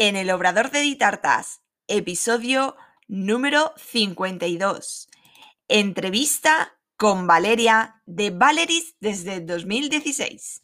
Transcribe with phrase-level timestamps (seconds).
[0.00, 2.74] en el Obrador de Ditartas, episodio
[3.06, 5.08] número 52.
[5.68, 10.62] Entrevista con Valeria de Valeris desde 2016.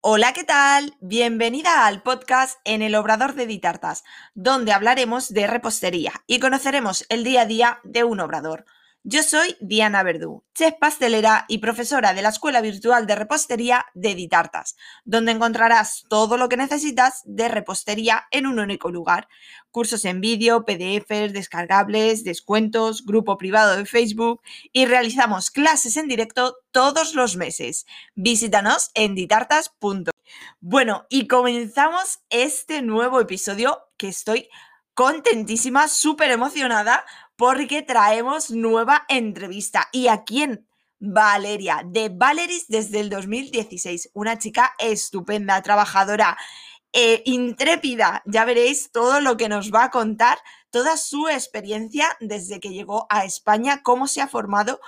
[0.00, 0.96] Hola, ¿qué tal?
[1.00, 4.02] Bienvenida al podcast en el Obrador de Ditartas,
[4.34, 8.64] donde hablaremos de repostería y conoceremos el día a día de un obrador.
[9.04, 14.14] Yo soy Diana Verdú, chef pastelera y profesora de la Escuela Virtual de Repostería de
[14.14, 19.26] Ditartas, donde encontrarás todo lo que necesitas de repostería en un único lugar.
[19.72, 24.40] Cursos en vídeo, PDFs, descargables, descuentos, grupo privado de Facebook
[24.72, 27.86] y realizamos clases en directo todos los meses.
[28.14, 30.04] Visítanos en ditartas.com.
[30.60, 34.48] Bueno, y comenzamos este nuevo episodio que estoy
[34.94, 37.04] contentísima, súper emocionada
[37.42, 39.88] porque traemos nueva entrevista.
[39.90, 40.68] ¿Y a quién?
[41.00, 44.10] Valeria, de Valeris desde el 2016.
[44.14, 46.38] Una chica estupenda, trabajadora,
[46.92, 48.22] eh, intrépida.
[48.26, 50.38] Ya veréis todo lo que nos va a contar,
[50.70, 54.78] toda su experiencia desde que llegó a España, cómo se ha formado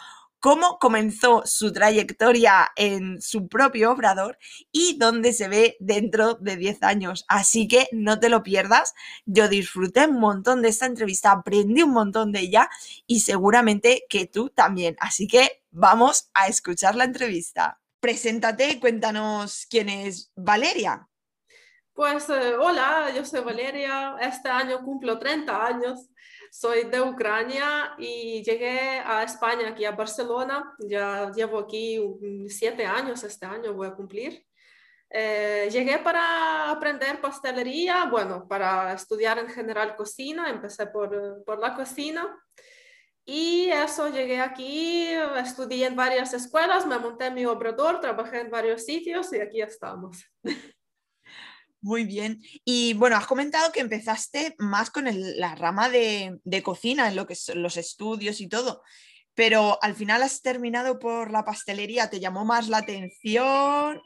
[0.45, 4.37] cómo comenzó su trayectoria en su propio obrador
[4.71, 7.25] y dónde se ve dentro de 10 años.
[7.29, 8.93] Así que no te lo pierdas.
[9.25, 12.69] Yo disfruté un montón de esta entrevista, aprendí un montón de ella
[13.07, 14.97] y seguramente que tú también.
[15.01, 17.81] Así que vamos a escuchar la entrevista.
[17.99, 21.09] Preséntate cuéntanos quién es Valeria.
[21.95, 24.17] Pues eh, hola, yo soy Valeria.
[24.21, 26.11] Este año cumplo 30 años.
[26.57, 30.73] Soy de Ucrania y llegué a España, aquí a Barcelona.
[30.79, 32.01] Ya llevo aquí
[32.49, 34.47] siete años, este año voy a cumplir.
[35.11, 41.75] Eh, llegué para aprender pastelería, bueno, para estudiar en general cocina, empecé por, por la
[41.75, 42.25] cocina.
[43.27, 48.85] Y eso, llegué aquí, estudié en varias escuelas, me monté mi obrador, trabajé en varios
[48.85, 50.25] sitios y aquí estamos.
[51.85, 52.41] Muy bien.
[52.65, 57.35] Y bueno, has comentado que empezaste más con la rama de, cocina, en lo que
[57.35, 58.83] son los estudios y todo,
[59.35, 64.01] pero al final has terminado por la pastelería, ¿te llamó más la atención?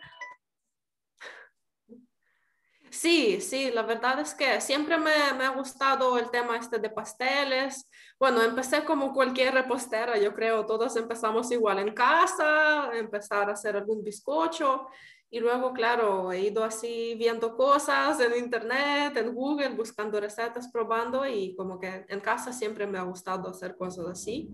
[2.91, 6.91] Sí, sí, la verdad es que siempre me, me, ha gustado el tema este de
[6.91, 7.89] pasteles.
[8.19, 13.77] Bueno, empecé como cualquier repostera, yo creo, todos empezamos igual en casa, empezar a hacer
[13.77, 14.89] algún bizcocho
[15.31, 21.27] y luego, claro, he ido así viendo cosas en internet, en Google, buscando recetas, probando
[21.27, 24.51] y como que en casa siempre me ha gustado hacer cosas así.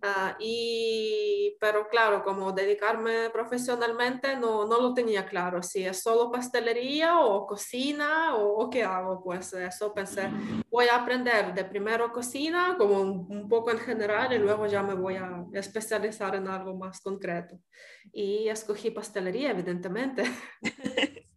[0.00, 6.30] Ah, y, pero claro, como dedicarme profesionalmente no, no lo tenía claro, si es solo
[6.30, 10.30] pastelería o cocina o, qué hago, pues eso pensé,
[10.70, 14.94] voy a aprender de primero cocina, como un, poco en general, y luego ya me
[14.94, 17.60] voy a especializar en algo más concreto.
[18.12, 20.24] Y escogí pastelería, evidentemente.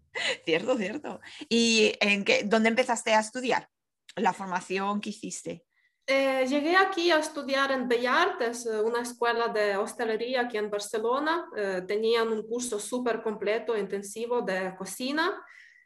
[0.46, 1.20] cierto, cierto.
[1.50, 3.70] ¿Y en qué, dónde empezaste a estudiar?
[4.16, 5.66] La formación que hiciste.
[6.08, 11.48] Eh, llegué aquí a estudiar en Bellartes, eh, una escuela de hostelería aquí en Barcelona.
[11.56, 15.44] Eh, tenían un curso súper completo, intensivo de cocina,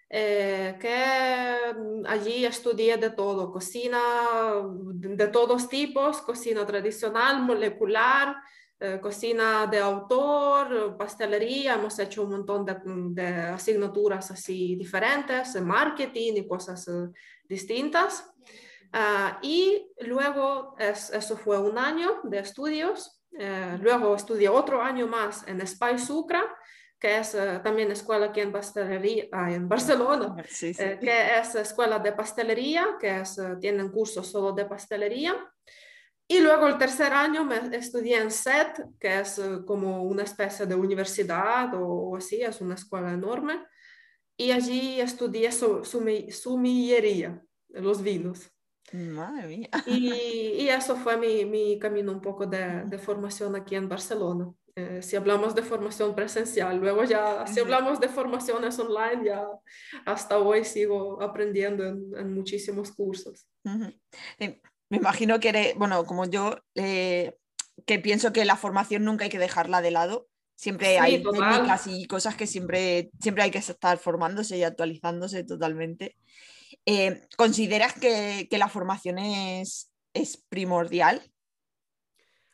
[0.08, 4.00] que mm, allí estudié de todo, cocina
[4.94, 8.38] de todos tipos, cocina tradicional, molecular,
[9.02, 11.74] cocina de autor, pastelería.
[11.76, 16.88] Hemos hecho un montón de, de asignaturas así diferentes, marketing y cosas
[17.48, 18.35] distintas.
[18.98, 23.22] Ah, y luego, eso fue un año de estudios.
[23.38, 26.42] Eh, luego estudié otro año más en Spice Sucra,
[26.98, 32.00] que es eh, también escuela aquí en, pastelería, ah, en Barcelona, eh, que es escuela
[32.00, 35.36] de pastelería, que es, tienen cursos solo de pastelería.
[36.26, 40.74] Y luego el tercer año me estudié en SET, que es como una especie de
[40.74, 43.62] universidad o, así, es una escuela enorme.
[44.38, 48.55] Y allí estudié su, sumillería, los vinos.
[48.96, 49.70] Madre mía.
[49.86, 54.52] Y, eso fue mi, mi, camino un poco de, de formación aquí en Barcelona.
[54.78, 59.48] Eh, si hablamos de formación presencial, luego ya, si hablamos de formaciones online, ya
[60.06, 63.48] hasta hoy sigo aprendiendo en, muchísimos cursos.
[63.64, 67.38] Me imagino que eres, bueno, como yo, eh,
[67.86, 70.28] que pienso que la formación nunca hay que dejarla de lado.
[70.56, 76.18] Siempre hay técnicas y cosas que siempre, siempre hay que estar formándose y actualizándose totalmente.
[76.86, 79.90] Eh, ¿Consideras que, la formación es,
[80.50, 81.22] primordial?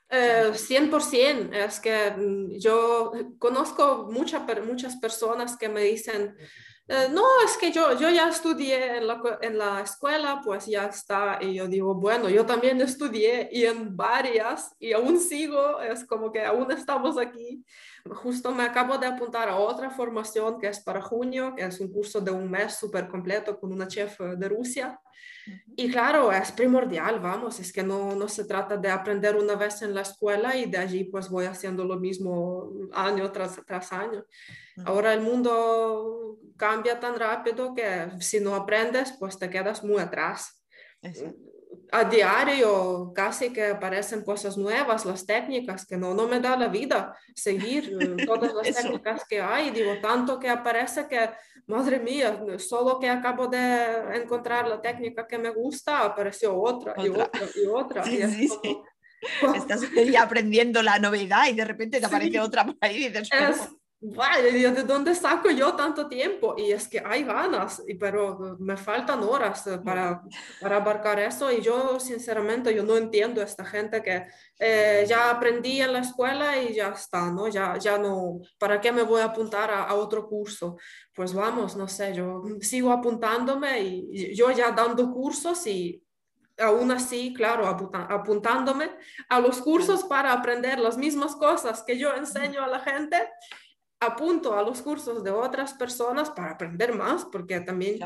[0.09, 6.35] 100%, eh, es que mm, yo conozco muchas muchas personas que me dicen,
[6.93, 10.87] eh, no, es que yo, yo ya estudié en la, en la, escuela, pues ya
[10.87, 11.39] está.
[11.39, 16.33] Y yo digo, bueno, yo también estudié y en varias y aún sigo, es como
[16.33, 17.63] que aún estamos aquí.
[18.05, 21.91] Justo me acabo de apuntar a otra formación que es para junio, que es un
[21.91, 24.99] curso de un mes súper completo con una chef de Rusia.
[25.75, 29.81] Y claro, es primordial, vamos, es que no, no se trata de aprender una vez
[29.81, 34.25] en la escuela y de allí pues voy haciendo lo mismo año tras, tras año.
[34.85, 40.63] Ahora el mundo cambia tan rápido que si no aprendes, pues te quedas muy atrás
[41.91, 46.67] a diario casi que aparecen cosas nuevas, las técnicas, que no, no me da la
[46.67, 49.71] vida seguir eh, todas las técnicas que hay.
[49.71, 51.29] Digo, tanto que aparece que,
[51.67, 57.09] madre mía, solo que acabo de encontrar la técnica que me gusta, apareció otra, y
[57.09, 58.03] otra y otra.
[58.07, 58.49] y
[59.55, 59.83] Estás
[60.19, 63.29] aprendiendo la novedad y de repente te aparece otra por ahí y dices,
[64.01, 66.55] vaya, ¿de dónde saco yo tanto tiempo?
[66.57, 70.23] Y es que hay ganas, pero me faltan horas para,
[70.59, 74.25] para abarcar eso y yo sinceramente yo no entiendo a esta gente que
[74.59, 77.47] eh, ya aprendí en la escuela y ya está, ¿no?
[77.47, 80.77] Ya, ya no, ¿para qué me voy a apuntar a, a otro curso?
[81.13, 86.03] Pues vamos, no sé, yo sigo apuntándome y yo ya dando cursos y
[86.61, 88.91] aún así, claro, apuntándome
[89.29, 93.17] a los cursos para aprender las mismas cosas que yo enseño a la gente,
[94.01, 97.99] apunto a los cursos de otras personas para aprender más, porque también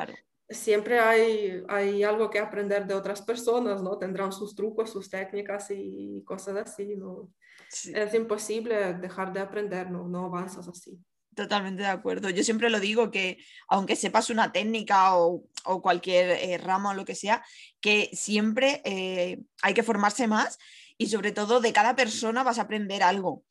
[0.50, 3.98] siempre hay, hay algo que aprender de otras personas, ¿no?
[3.98, 7.30] Tendrán sus trucos, sus técnicas y cosas así, ¿no?
[7.72, 10.08] Es imposible dejar de aprender, ¿no?
[10.08, 11.00] No avanzas así.
[11.34, 12.30] Totalmente de acuerdo.
[12.30, 13.38] Yo siempre lo digo que
[13.68, 17.44] aunque sepas una técnica o, o cualquier eh, ramo o lo que sea,
[17.82, 20.58] que siempre eh, hay que formarse más
[20.98, 23.44] y sobre todo de cada persona vas a aprender algo.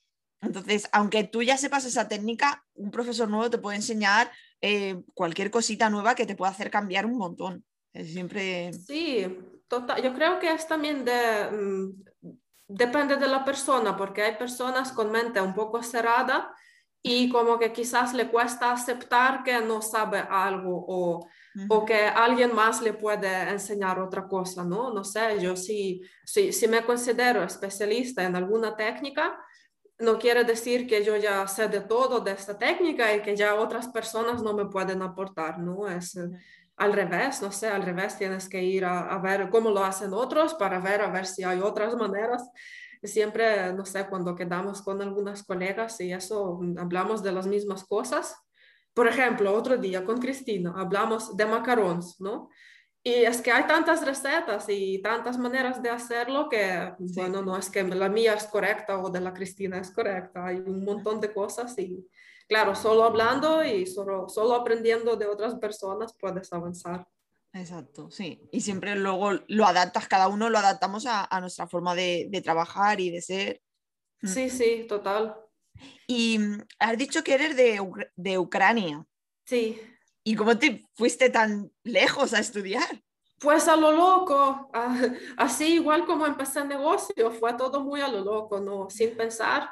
[0.45, 4.31] Entonces, aunque tú ya sepas esa técnica, un profesor nuevo te puede enseñar
[4.61, 7.65] eh, cualquier cosita nueva que te pueda hacer cambiar un montón.
[7.93, 8.73] siempre...
[8.73, 9.27] Sí,
[9.69, 10.03] total.
[10.03, 11.51] Yo creo que es también de...
[11.51, 12.05] Mm,
[12.67, 16.55] depende de la persona, porque hay personas con mente un poco cerrada
[17.03, 21.29] y como que quizás le cuesta aceptar que no sabe algo o,
[21.69, 24.91] o que alguien más le puede enseñar otra cosa, ¿no?
[24.93, 29.39] No sé, yo sí, sí, sí me considero especialista en alguna técnica,
[29.99, 33.55] no quiere decir que yo ya sé de todo de esta técnica y que ya
[33.55, 35.89] otras personas no me pueden aportar, ¿no?
[35.89, 36.19] Es
[36.77, 40.55] al revés, no sé, al revés tienes que ir a, ver cómo lo hacen otros
[40.55, 42.51] para ver a ver si hay otras maneras.
[43.03, 48.35] Siempre, no sé, cuando quedamos con algunas colegas y eso, hablamos de las mismas cosas.
[48.93, 52.49] Por ejemplo, otro día con Cristina hablamos de macarons, ¿no?
[53.07, 57.69] Y es que hay tantas recetas y tantas maneras de hacerlo que, bueno, no es
[57.69, 60.47] que la mía es correcta o de la Cristina es correcta.
[60.47, 62.09] Hay un montón de cosas y,
[62.49, 67.07] claro, solo hablando y solo, solo aprendiendo de otras personas puedes avanzar.
[67.53, 68.49] Exacto, sí.
[68.51, 72.41] Y siempre luego lo adaptas, cada uno lo adaptamos a, a nuestra forma de, de,
[72.41, 73.61] trabajar y de ser.
[74.23, 74.29] Mm.
[74.29, 75.37] Sí, sí, total.
[76.07, 77.81] Y mm, has dicho que eres de,
[78.17, 79.05] de Ucrania.
[79.45, 79.79] Sí.
[80.25, 83.03] ¿Y cómo te fuiste tan lejos a estudiar?
[83.39, 84.71] Pues a lo loco,
[85.37, 88.89] así igual como empecé el negocio, fue todo muy a lo loco, ¿no?
[88.89, 89.69] sin pensar.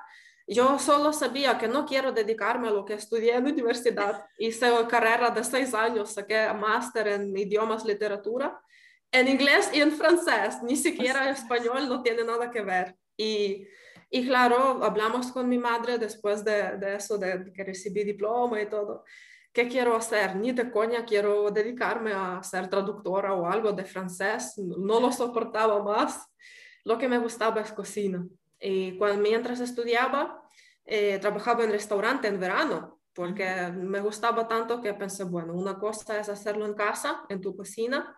[0.46, 4.26] Yo solo sabía que no quiero dedicarme a lo que estudié en la universidad.
[4.36, 8.60] Hice carrera de seis años, saqué máster en idiomas, literatura,
[9.10, 12.96] en inglés y en francés, ni siquiera español, no tiene nada que ver.
[13.16, 13.66] Y,
[14.10, 18.68] y claro, hablamos con mi madre después de, de eso, de que recibí diploma y
[18.68, 19.04] todo.
[19.52, 20.36] ¿Qué quiero hacer?
[20.36, 25.82] Ni de coña quiero dedicarme a ser traductora o algo de francés, no lo soportaba
[25.82, 26.26] más.
[26.84, 28.26] Lo que me gustaba es cocina.
[28.58, 30.42] Y cuando, mientras estudiaba,
[30.84, 36.18] eh, trabajaba en restaurante en verano, porque me gustaba tanto que pensé, bueno, una cosa
[36.18, 38.16] es hacerlo en casa, en tu cocina,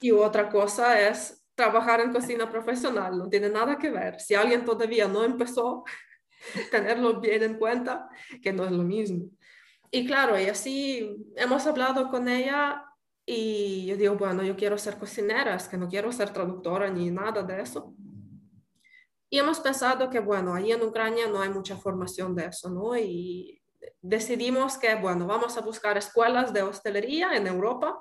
[0.00, 4.18] y otra cosa es trabajar en cocina profesional, no tiene nada que ver.
[4.20, 5.84] Si alguien todavía no empezó,
[6.70, 8.08] tenerlo bien en cuenta,
[8.42, 9.28] que no es lo mismo.
[9.94, 12.82] Y claro, y así hemos hablado con ella
[13.26, 17.10] y yo digo, bueno, yo quiero ser cocinera, es que no quiero ser traductora ni
[17.10, 17.94] nada de eso.
[19.28, 22.96] Y hemos pensado que, bueno, ahí en Ucrania no hay mucha formación de eso, ¿no?
[22.96, 23.62] Y
[24.00, 28.00] decidimos que, bueno, vamos a buscar escuelas de hostelería en Europa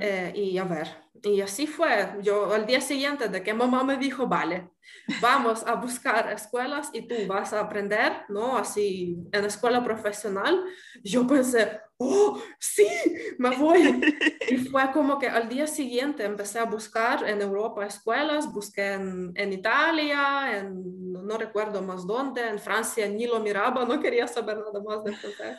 [0.00, 0.88] eh, y a ver,
[1.22, 2.16] y así fue.
[2.22, 4.70] Yo al día siguiente de que mamá me dijo, vale,
[5.20, 8.56] vamos a buscar escuelas y tú vas a aprender, ¿no?
[8.56, 10.62] Así en escuela profesional.
[11.02, 12.86] Yo pensé, oh, sí,
[13.38, 14.00] me voy.
[14.48, 19.32] y fue como que al día siguiente empecé a buscar en Europa escuelas, busqué en,
[19.34, 24.58] en Italia, en no recuerdo más dónde, en Francia ni lo miraba, no quería saber
[24.58, 25.56] nada más de francés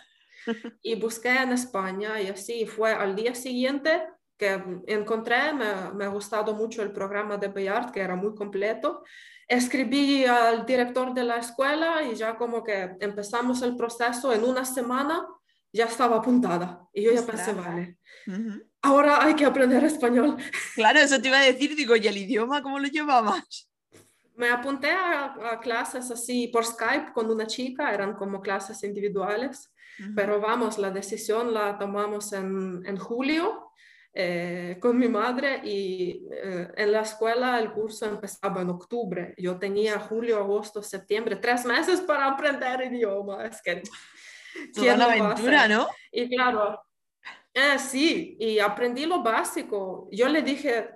[0.82, 4.04] y busqué en España y así fue al día siguiente
[4.38, 9.04] que encontré, me, me, ha gustado mucho el programa de Bayard, que era muy completo.
[9.48, 14.66] Escribí al director de la escuela y ya como que empezamos el proceso en una
[14.66, 15.26] semana,
[15.72, 16.88] ya estaba apuntada.
[16.94, 17.98] Y yo ya pensé, vale,
[18.82, 20.38] ahora hay que aprender español.
[20.76, 23.70] Claro, eso te iba a decir, digo, ¿y el idioma cómo lo llevabas?
[24.36, 29.72] Me apunté a, clases así por Skype con una chica, eran como clases individuales,
[30.16, 33.72] pero vamos, la decisión la tomamos en, en julio
[34.18, 39.34] eh, con mi madre y eh, en la escuela el curso empezaba en octubre.
[39.38, 43.46] Yo tenía julio, agosto, septiembre, tres meses para aprender idioma.
[43.46, 43.84] Es que...
[44.74, 45.88] Toda una aventura, ¿no?
[46.14, 46.82] Y claro,
[47.54, 50.08] eh, sí, y aprendí lo básico.
[50.12, 50.92] Yo le dije,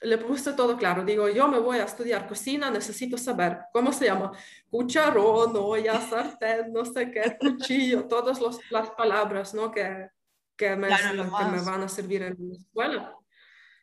[0.00, 1.04] le puse todo claro.
[1.04, 4.32] Digo, yo me voy a estudiar cocina, necesito saber cómo se llama
[4.70, 9.70] cucharón, olla, sartén, no sé qué, cuchillo, todas las palabras ¿no?
[9.70, 10.08] que,
[10.56, 13.16] que, me, que me van a servir en la escuela.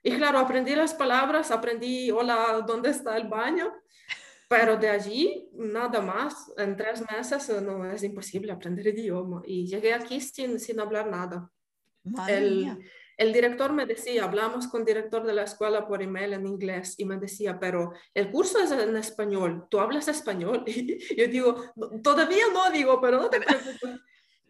[0.01, 3.73] Y claro, aprendí las palabras, aprendí, hola, ¿dónde está el baño?
[4.47, 9.43] Pero de allí, nada más, en tres meses no es imposible aprender idioma.
[9.45, 11.51] Y llegué aquí sin, sin hablar nada.
[12.27, 12.79] el,
[13.19, 16.95] el director me decía, hablamos con el director de la escuela por email en inglés
[16.97, 20.63] y me decía, pero el curso es en español, ¿tú hablas español?
[20.67, 23.99] Y yo digo, todavía no digo, pero no te preocupes.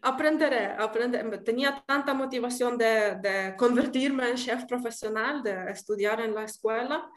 [0.02, 1.38] Aprenderé, aprenderé.
[1.38, 7.10] Tenía tanta motivación de, de convertirme en chef profesional, de estudiar en la escuela,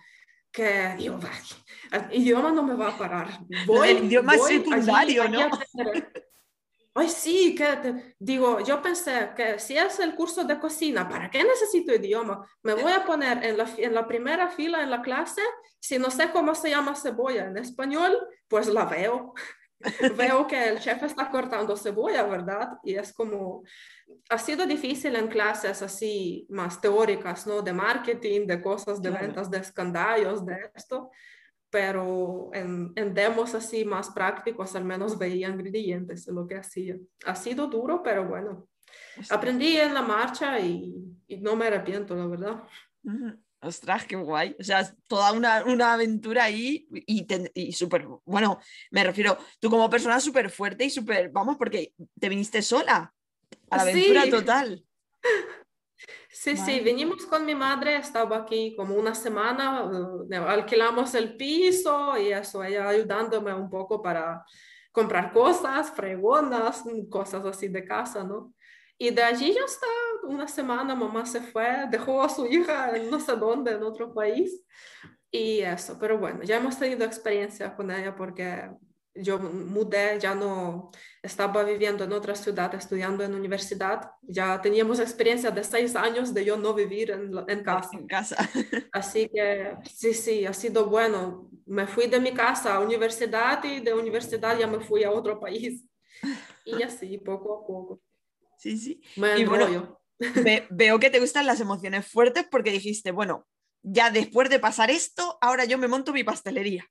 [0.51, 1.19] que digo,
[1.91, 3.27] el idioma no me va a parar.
[3.67, 5.49] Voy, el idioma voy, secundario, ¿no?
[6.95, 11.43] Ay, sí, que digo, yo pensé que si es el curso de cocina, ¿para qué
[11.43, 12.47] necesito idioma?
[12.61, 15.41] Me voy a poner en la, en la primera fila en la clase,
[15.79, 18.15] si no sé cómo se llama cebolla en español,
[18.47, 19.33] pues la veo.
[20.17, 22.77] veo que el chef está cortando cebolla, ¿verdad?
[22.83, 23.63] Y es como,
[24.29, 27.63] ha sido difícil en clases así más teóricas, ¿no?
[27.63, 31.09] De marketing, de cosas, de ventas, de escandallos, de esto
[31.73, 36.97] pero en, en, demos así más prácticos al menos veía ingredientes de lo que hacía.
[37.25, 38.67] Ha sido duro, pero bueno,
[39.31, 40.93] aprendí en la marcha y,
[41.27, 42.63] y no me arrepiento, la verdad.
[43.59, 44.55] Ostras, qué guay.
[44.59, 47.25] O sea, toda una, una aventura ahí y,
[47.55, 48.59] y súper, bueno,
[48.91, 53.11] me refiero, tú como persona súper fuerte y súper, vamos, porque te viniste sola
[53.71, 54.85] a la aventura total.
[56.43, 62.17] Sí, sí, venimos con mi madre, estaba aquí como una semana, uh, alquilamos el piso
[62.17, 64.43] y eso, ella ayudándome un poco para
[64.91, 68.53] comprar cosas, fregonas, cosas así de casa, ¿no?
[68.97, 69.87] Y de allí ya está,
[70.23, 74.13] una semana mamá se fue, dejó a su hija en no sé dónde, en otro
[74.13, 74.65] país.
[75.31, 78.69] Y eso, pero bueno, ya hemos tenido experiencia con ella porque
[79.15, 80.91] yo mudé, ya no
[81.21, 84.11] estaba viviendo en otra ciudad, estudiando en universidad.
[84.21, 87.89] Ya teníamos experiencia de seis años de yo no vivir en, en casa.
[87.93, 88.35] En casa.
[88.91, 91.49] Así que sí, sí, ha sido bueno.
[91.65, 95.39] Me fui de mi casa a universidad y de universidad ya me fui a otro
[95.39, 95.85] país.
[96.65, 98.01] Y así, poco a poco.
[98.57, 99.01] Sí, sí.
[99.15, 99.99] Me y bueno,
[100.71, 103.47] veo que te gustan las emociones fuertes porque dijiste, bueno,
[103.81, 106.89] ya después de pasar esto, ahora yo me monto mi pastelería.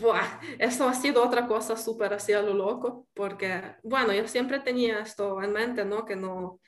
[0.00, 4.60] Buah, eso ha sido otra cosa súper así a lo loco, porque, bueno, yo siempre
[4.60, 6.04] tenía esto en mente, ¿no?
[6.04, 6.60] Que no,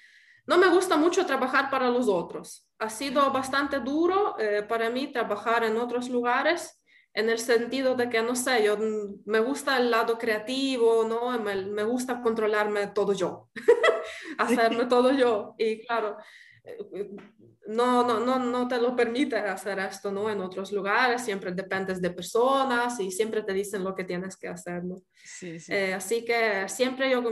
[0.46, 2.68] no me gusta mucho trabajar para los otros.
[2.78, 6.82] Ha sido bastante duro eh, para mí trabajar en otros lugares,
[7.14, 11.38] en el sentido de que, no sé, yo mm, me gusta el lado creativo, ¿no?
[11.38, 13.48] Me, me gusta controlarme todo yo,
[14.38, 15.54] hacerme todo yo.
[15.58, 16.16] Y claro,
[17.66, 20.28] no, no, no, no te lo permite hacer esto, ¿no?
[20.28, 24.48] En otros lugares siempre dependes de personas y siempre te dicen lo que tienes que
[24.48, 24.96] hacer, ¿no?
[25.24, 25.72] Sí, sí.
[25.72, 27.22] Eh, así que siempre yo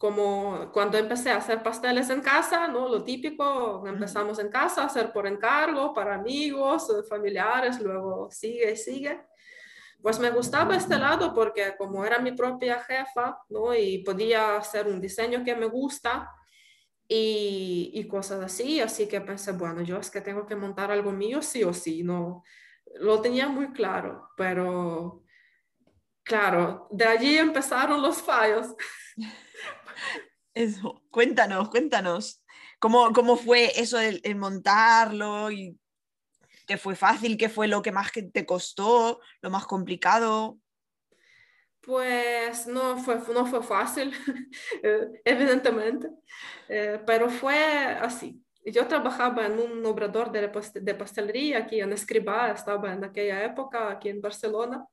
[0.00, 2.88] como cuando empecé a hacer pasteles en casa, ¿no?
[2.88, 8.76] Lo típico, empezamos en casa a hacer por encargo para amigos, familiares, luego sigue y
[8.78, 9.20] sigue.
[10.00, 13.74] Pues me gustaba este lado porque como era mi propia jefa, ¿no?
[13.74, 16.30] Y podía hacer un diseño que me gusta,
[17.12, 18.80] y, cosas así.
[18.80, 22.04] Así que pensé, bueno, yo es que tengo que montar algo mío sí o sí.
[22.04, 22.44] No,
[23.00, 25.24] lo tenía muy claro, pero
[26.22, 28.68] claro, de allí empezaron los fallos.
[30.54, 32.44] Eso, cuéntanos, cuéntanos.
[32.78, 35.50] ¿Cómo, cómo fue eso de, montarlo?
[35.50, 35.76] Y
[36.66, 37.36] ¿Qué fue fácil?
[37.36, 39.20] ¿Qué fue lo que más te costó?
[39.42, 40.59] ¿Lo más complicado?
[41.82, 44.12] Pues no fue, no fue fácil,
[44.82, 46.10] eh, evidentemente,
[46.68, 48.42] eh, pero fue así.
[48.66, 53.90] Yo trabajaba en un obrador de, de pastelería aquí en Escribá, estaba en aquella época
[53.90, 54.86] aquí en Barcelona,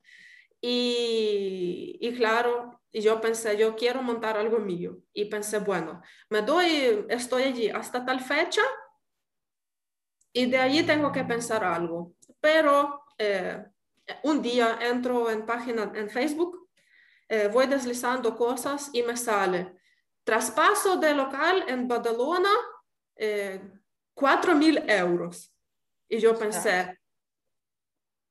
[0.61, 4.97] y, y, claro, yo pensé, yo quiero montar algo mío.
[5.13, 8.61] Y pensé, bueno, me doy, estoy allí hasta tal fecha
[10.33, 12.13] Y de allí tengo que pensar algo.
[12.39, 13.63] Pero eh,
[14.23, 16.66] un día entro en página en Facebook,
[17.29, 19.77] eh, voy deslizando cosas y me sale
[20.27, 22.51] traspaso de local en Badalona,
[23.15, 23.61] eh,
[24.13, 25.55] 4 mil euros.
[26.09, 26.99] Y yo pensé,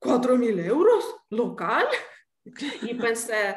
[0.03, 1.87] ¿4 mil euros local?
[2.83, 3.57] Y pensé,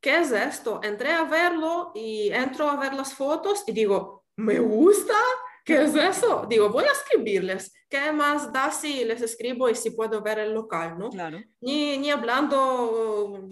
[0.00, 0.80] ¿qué es esto?
[0.82, 5.18] Entré a verlo y entro a ver las fotos y digo, me gusta,
[5.64, 6.46] ¿qué es eso?
[6.48, 7.72] Digo, voy a escribirles.
[7.88, 11.10] ¿Qué más da si les escribo y si puedo ver el local, no?
[11.10, 11.38] Claro.
[11.60, 13.48] Ni, ni hablando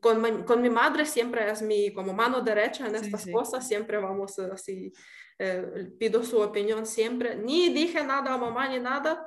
[0.00, 3.32] con mi, con mi madre, siempre es mi como mano derecha en Sí, estas sí.
[3.32, 4.92] cosas, siempre vamos eh, así,
[5.38, 7.36] eh, pido su opinión siempre.
[7.36, 9.26] Ni dije nada a mamá ni nada.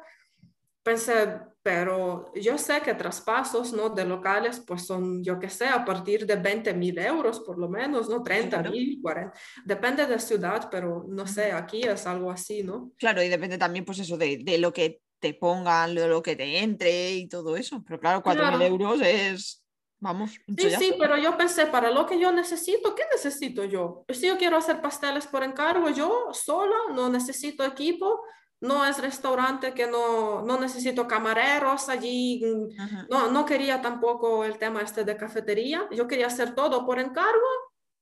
[0.83, 3.89] Pensé, pero yo sé que traspasos ¿no?
[3.89, 7.69] de locales pues son, yo qué sé, a partir de 20 mil euros por lo
[7.69, 8.21] menos, ¿no?
[8.21, 8.71] 30 Claro.
[8.71, 9.33] mil, 40.
[9.63, 12.91] Depende de ciudad, pero no sé, aquí es algo así, ¿no?
[12.97, 16.35] Claro, y depende también, pues eso, de, de lo que te pongan, de lo que
[16.35, 17.81] te entre y todo eso.
[17.87, 18.61] Pero claro, 4.000 Claro.
[18.65, 19.63] euros es,
[20.01, 24.03] vamos, Sí, sí, pero yo pensé, para lo que yo necesito, ¿qué necesito yo?
[24.09, 28.21] Si yo quiero hacer pasteles por encargo, yo sola, no necesito equipo,
[28.63, 34.45] no es restaurante que no, no necesito camareros allí, mm, Ajá, no, no quería tampoco
[34.45, 37.49] el tema este de cafetería, yo quería hacer todo por encargo,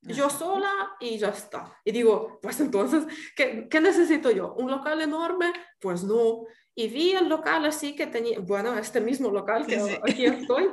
[0.04, 1.80] yo sola y ya está.
[1.84, 4.54] Y digo, pues entonces, ¿qué, qué necesito yo?
[4.54, 5.52] ¿Un local enorme?
[5.80, 6.46] Pues no.
[6.76, 10.00] Y vi el local así que tenía, bueno, este mismo local que Sí, sí.
[10.04, 10.70] aquí estoy,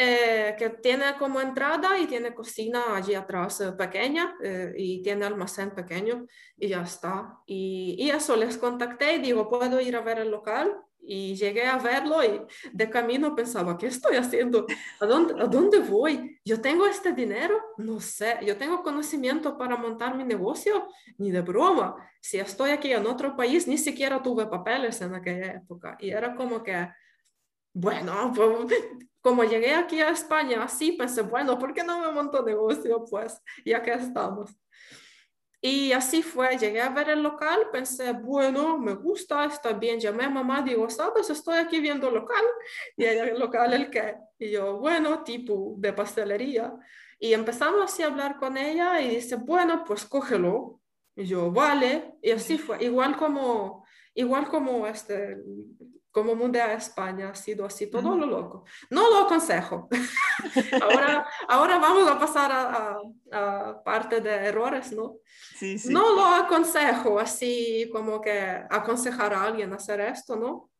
[0.00, 5.26] eh, que tiene como entrada y tiene cocina allí atrás eh, pequeña eh, y tiene
[5.26, 6.24] almacén pequeño
[6.56, 7.40] y ya está.
[7.46, 10.72] Y, y eso, les contacté y digo, ¿puedo ir a ver el local?
[11.00, 12.40] Y llegué a verlo y
[12.72, 14.66] de camino pensaba, ¿qué estoy haciendo?
[15.00, 16.38] ¿A dónde, ¿A dónde voy?
[16.44, 17.58] ¿Yo tengo este dinero?
[17.78, 18.38] No sé.
[18.46, 20.86] ¿Yo tengo conocimiento para montar mi negocio?
[21.16, 21.96] Ni de broma.
[22.20, 25.96] Si estoy aquí en otro país, ni siquiera tuve papeles en aquella época.
[25.98, 26.88] Y era como que,
[27.72, 28.68] bueno, pues,
[29.20, 33.04] como llegué aquí a España así, pensé, bueno, ¿por qué no me monto negocio?
[33.08, 34.50] Pues ya que estamos.
[35.60, 40.24] Y así fue, llegué a ver el local, pensé, bueno, me gusta, está bien, llamé
[40.24, 41.30] a mamá, digo, ¿sabes?
[41.30, 42.44] Estoy aquí viendo local.
[42.96, 44.14] Y el local, ¿el qué?
[44.38, 46.72] Y yo, bueno, tipo de pastelería.
[47.18, 50.80] Y empezamos así a hablar con ella y dice, bueno, pues cógelo.
[51.16, 52.14] Y yo, vale.
[52.22, 55.38] Y así fue, igual como, igual como este,
[56.18, 58.64] como mudé a España, ha sido así, todo lo loco.
[58.90, 59.88] No lo aconsejo.
[60.82, 62.98] ahora, ahora vamos a pasar a,
[63.32, 65.18] a, a parte de errores, ¿no?
[65.56, 65.92] Sí, sí.
[65.92, 70.70] No lo aconsejo así como que aconsejar a alguien hacer esto, ¿no?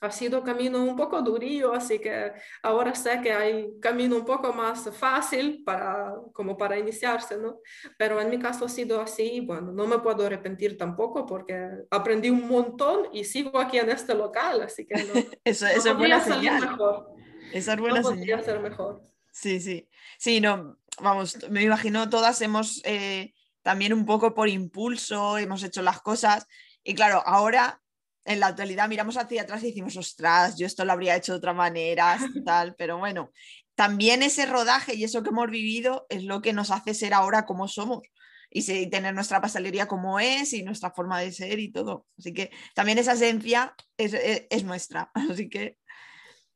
[0.00, 2.32] Ha sido camino un poco durillo, así que
[2.62, 7.58] ahora sé que hay camino un poco más fácil para, como para iniciarse, ¿no?
[7.96, 12.30] Pero en mi caso ha sido así, bueno, no me puedo arrepentir tampoco porque aprendí
[12.30, 15.94] un montón y sigo aquí en este local, así que no, Eso, no eso es
[15.94, 17.06] podría buena salir mejor,
[17.52, 18.44] Esa es no buena podría señal.
[18.44, 19.02] ser mejor.
[19.32, 19.88] Sí, sí.
[20.18, 25.82] Sí, no, vamos, me imagino todas hemos eh, también un poco por impulso, hemos hecho
[25.82, 26.46] las cosas
[26.84, 27.80] y claro, ahora
[28.28, 31.38] en la actualidad miramos hacia atrás y decimos, ostras, yo esto lo habría hecho de
[31.38, 33.32] otra manera, tal, pero bueno,
[33.74, 37.46] también ese rodaje y eso que hemos vivido es lo que nos hace ser ahora
[37.46, 38.02] como somos
[38.50, 42.06] y tener nuestra pastelería como es y nuestra forma de ser y todo.
[42.18, 45.76] Así que también esa esencia es, es- es nuestra, así que...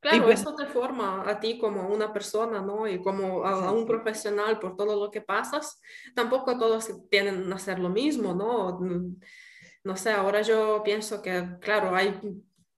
[0.01, 0.33] Claro, bueno.
[0.33, 2.87] eso te forma a ti como una persona, ¿no?
[2.87, 5.79] Y como a, a un profesional por todo lo que pasas.
[6.13, 8.79] Tampoco todos tienen que hacer lo mismo, ¿no?
[9.83, 12.19] No sé, ahora yo pienso que, claro, hay,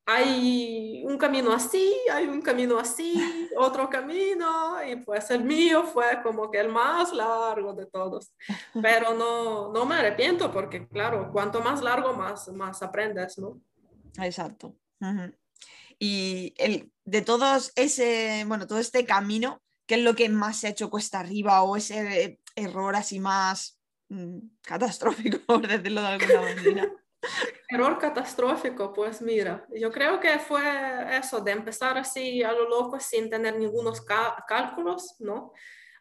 [0.07, 6.21] hay un camino así, hay un camino así, otro camino, y pues el mío fue
[6.23, 8.33] como que el más largo de todos.
[8.81, 13.61] Pero no, no me arrepiento porque, claro, cuanto más largo, más, más aprendes, ¿no?
[14.17, 14.75] Exacto.
[14.99, 15.31] Ujú.
[15.99, 20.67] Y el, de todos ese, bueno, todo este camino, ¿qué es lo que más se
[20.67, 23.74] ha hecho cuesta arriba o ese error así más
[24.61, 26.91] catastrófico, por decirlo de alguna manera?
[27.69, 32.99] Error catastrófico, pues mira, yo creo que fue eso, de empezar así a lo loco
[32.99, 34.05] sin tener ningunos
[34.47, 35.51] cálculos, ¿no?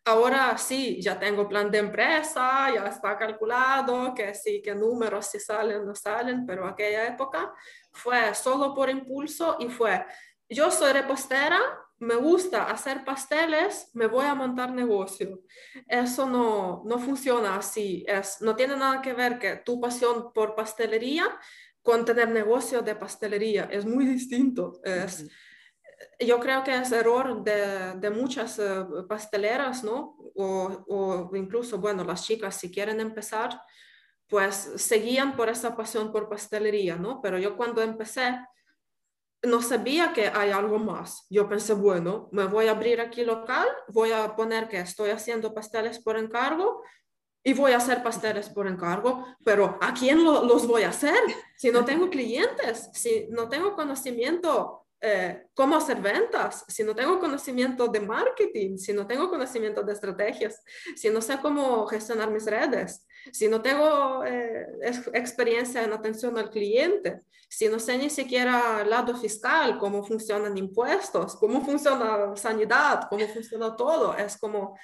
[0.07, 5.41] Ahora sí, ya tengo plan de empresa, ya está calculado, que sí, que números si
[5.41, 7.55] salen, no salen, pero aquella época
[7.91, 10.05] fue solo por impulso y fue,
[10.47, 11.59] yo soy repostera,
[11.99, 15.41] me gusta hacer pasteles, me voy a montar negocio.
[15.87, 20.55] Eso no, no funciona así, es, no tiene nada que ver que tu pasión por
[20.55, 21.25] pastelería
[21.83, 24.81] con tener negocio de pastelería, es muy distinto.
[24.83, 25.29] Es,
[26.19, 30.17] yo creo que es error de, de muchas eh, pasteleras, ¿no?
[30.35, 33.61] O, o incluso, bueno, las chicas si quieren empezar,
[34.29, 37.21] pues seguían por esa pasión por pastelería, ¿no?
[37.21, 38.37] Pero yo cuando empecé,
[39.47, 41.27] no sabía que hay algo más.
[41.31, 45.55] Yo pensé, bueno, me voy a abrir aquí local, voy a poner que estoy haciendo
[45.55, 46.83] pasteles por encargo
[47.43, 51.19] y voy a hacer pasteles por encargo, pero ¿a quién los voy a hacer?
[51.57, 57.21] Si no tengo clientes, si no tengo conocimiento eh, cómo hacer ventas, si no tengo
[57.21, 60.63] conocimiento de marketing, si no tengo conocimiento de estrategias,
[60.97, 64.67] si no sé cómo gestionar mis redes, si no tengo eh,
[65.13, 70.57] experiencia en atención al cliente, si no sé ni siquiera el lado fiscal, cómo funcionan
[70.57, 74.75] impuestos, cómo funciona sanidad, cómo funciona todo, es como,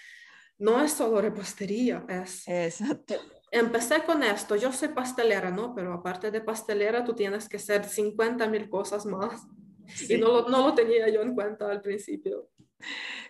[0.59, 2.47] no es solo repostería, es...
[2.47, 3.15] Exacto.
[3.51, 5.75] Empecé con esto, yo soy pastelera, ¿no?
[5.75, 9.41] Pero aparte de pastelera, tú tienes que ser 50 mil cosas más.
[10.09, 12.51] Y no lo, no lo tenía yo en cuenta al principio.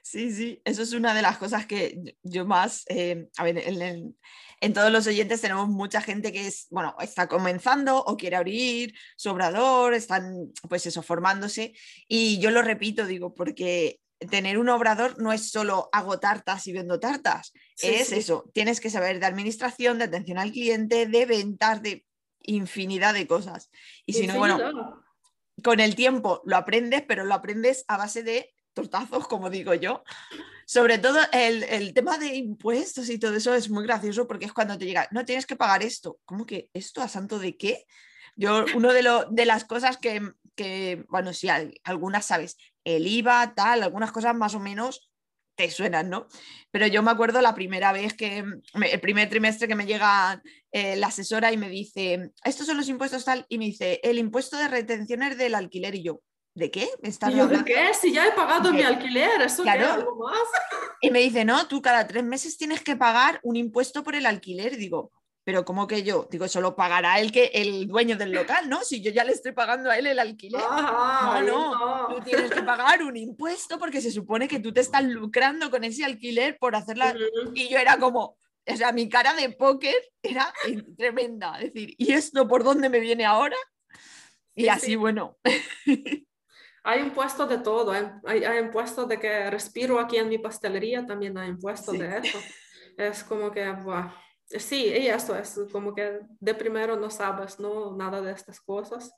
[0.03, 4.17] Sí, sí, eso es una de las cosas que yo más, eh, a ver, en,
[4.61, 8.95] en, todos los oyentes tenemos mucha gente que es, bueno, está comenzando o quiere abrir
[9.17, 11.75] su obrador, están, pues eso, formándose.
[12.09, 16.73] Y yo lo repito, digo, porque tener un obrador no es solo hago tartas y
[16.73, 21.83] vendo tartas, es eso, tienes que saber de administración, de atención al cliente, de ventas,
[21.83, 22.05] de
[22.43, 23.71] infinidad de cosas.
[24.05, 24.59] Y si no, bueno,
[25.63, 30.03] con el tiempo lo aprendes, pero lo aprendes a base de tortazos, como digo yo.
[30.67, 34.79] Sobre todo el, tema de impuestos y todo eso es muy gracioso porque es cuando
[34.79, 36.19] te llega, no tienes que pagar esto.
[36.25, 37.87] ¿Cómo que esto a santo de qué?
[38.37, 40.23] Yo, uno de, de las cosas que,
[40.55, 41.49] que, bueno, sí,
[41.85, 45.10] algunas sabes, el IVA, tal, algunas cosas más o menos
[45.61, 46.27] te suenan, ¿no?
[46.71, 48.43] Pero yo me acuerdo la primera vez que,
[48.75, 50.43] el primer trimestre que me llega
[50.73, 54.17] eh, la asesora y me dice, estos son los impuestos tal, y me dice, el
[54.17, 56.23] impuesto de retenciones del alquiler, y yo,
[56.55, 56.89] ¿de qué?
[57.03, 57.93] ¿Me estás ¿De qué?
[57.93, 59.93] Si ya he pagado mi alquiler, ¿eso claro.
[59.93, 60.39] algo más?
[61.03, 64.25] Y me dice, no, tú cada tres meses tienes que pagar un impuesto por el
[64.25, 65.13] alquiler, digo,
[65.45, 66.29] pero ¿cómo que yo?
[66.31, 68.83] Digo, solo pagará el, que, el dueño del local, ¿no?
[68.83, 70.61] Si yo ya le estoy pagando a él el alquiler.
[70.61, 75.03] no, no, tú tienes que pagar un impuesto porque se supone que tú te estás
[75.05, 77.15] lucrando con ese alquiler por hacerla.
[77.55, 80.53] Y yo era como, o sea, mi cara de póker era
[80.97, 81.59] tremenda.
[81.61, 83.57] Es decir, ¿y esto por dónde me viene ahora?
[84.55, 85.39] Y así, bueno.
[86.83, 91.37] Hay impuestos de todo, hay, hay, impuestos de que respiro aquí en mi pastelería, también
[91.37, 92.39] hay impuestos de eso.
[92.97, 94.11] Es como que, buah
[94.59, 97.97] sí, y eso es como que de primero no sabes ¿no?
[97.97, 99.13] nada de estas cosas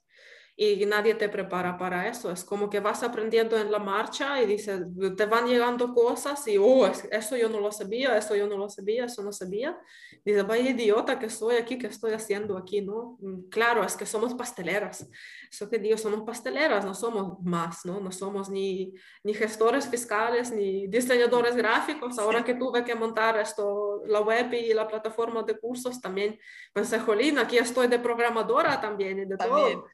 [0.54, 2.30] y nadie te prepara para eso.
[2.30, 4.82] Es como que vas aprendiendo en la marcha y dices,
[5.16, 8.68] te van llegando cosas y, oh, eso yo no lo sabía, eso yo no lo
[8.68, 9.78] sabía, eso no sabía.
[10.24, 13.16] Dices, vaya idiota que estoy aquí, que estoy haciendo aquí, ¿no?
[13.20, 15.08] Mm, claro, es que somos pasteleras.
[15.52, 18.00] Eso que digo, somos pasteleras, no somos más, ¿no?
[18.00, 22.18] No somos ni, ni gestores fiscales, ni diseñadores gráficos.
[22.18, 26.38] Ahora que tuve que montar esto, la web y la plataforma de cursos, también
[26.72, 29.84] pensé, jolín, aquí estoy de programadora también y de todo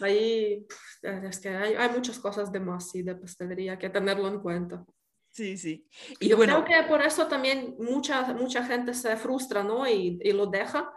[0.00, 0.64] ahí
[1.02, 4.84] es que hay, hay, muchas cosas de más y de pastelería que tenerlo en cuenta.
[5.32, 5.88] Sí, sí.
[6.20, 9.88] Y yo bueno, creo que por eso también mucha, mucha gente se frustra, ¿no?
[9.88, 10.92] Y, y lo deja,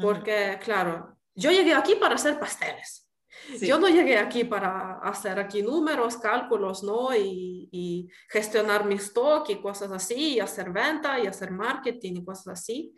[0.00, 3.07] porque, claro, yo llegué aquí para hacer pasteles.
[3.60, 7.14] Yo no llegué aquí para hacer aquí números, cálculos, ¿no?
[7.14, 12.24] Y, y, gestionar mi stock y cosas así, y hacer venta y hacer marketing y
[12.24, 12.94] cosas así.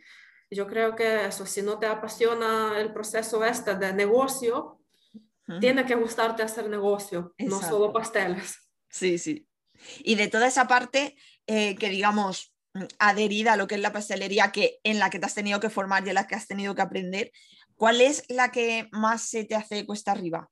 [0.50, 4.80] Yo creo que eso, si no te apasiona el proceso este de negocio,
[5.58, 8.56] tiene que gustarte hacer negocio, no solo pasteles.
[8.88, 9.48] Sí, sí.
[10.00, 13.92] Y de toda esa parte eh, que digamos mm, adherida a lo que es la
[13.92, 16.46] pastelería, que en la que te has tenido que formar y en la que has
[16.46, 17.32] tenido que aprender,
[17.80, 20.50] ¿cuál es la que más se te hace cuesta arriba?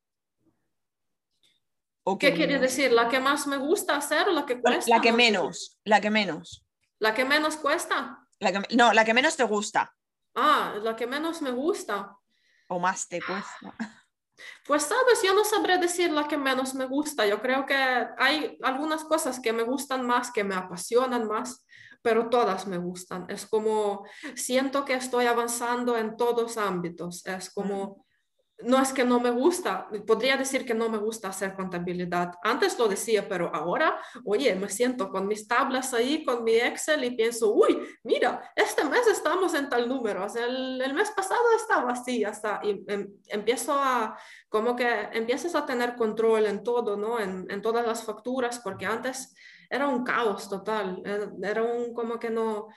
[2.03, 2.91] ¿O ¿Qué quieres decir?
[2.91, 4.89] ¿La que más me gusta hacer o la que cuesta?
[4.89, 6.65] La que menos, la que menos.
[6.99, 8.27] ¿La que menos cuesta?
[8.75, 9.95] no, la que menos te gusta.
[10.35, 12.17] Ah, la que menos me gusta.
[12.69, 13.75] O más te cuesta.
[14.65, 17.27] Pues sabes, yo no sabré decir la que menos me gusta.
[17.27, 21.67] Yo creo que hay algunas cosas que me gustan más, que me apasionan más,
[22.09, 23.27] pero todas me gustan.
[23.29, 27.23] Es como, siento que estoy avanzando en todos ámbitos.
[27.27, 28.07] Es como,
[28.61, 32.33] no es que no me gusta, podría decir que no me gusta hacer contabilidad.
[32.43, 37.05] Antes lo decía, pero ahora, oye, me siento con mis tablas ahí, con mi Excel
[37.05, 41.45] y pienso, uy, mira, este mes estamos en tal número, o sea, el, mes pasado
[41.59, 44.19] estaba así, hasta, y em, empiezo a,
[44.49, 47.21] como que empiezas a tener control en todo, ¿no?
[47.21, 49.35] En, en todas las facturas, porque antes
[49.71, 51.03] era un caos total,
[51.43, 52.69] era un como que no,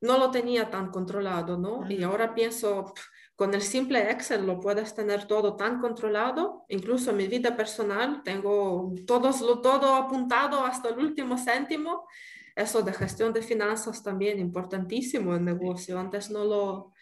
[0.00, 1.88] no lo tenía tan controlado, ¿no?
[1.90, 2.92] Y ahora pienso,
[3.34, 8.94] con el simple Excel lo puedes tener todo tan controlado, incluso mi vida personal, tengo
[9.06, 9.30] todo,
[9.60, 12.06] todo apuntado hasta el último céntimo.
[12.54, 15.96] Eso de gestión de finanzas también importantísimo en negocio.
[15.98, 16.92] Antes no lo,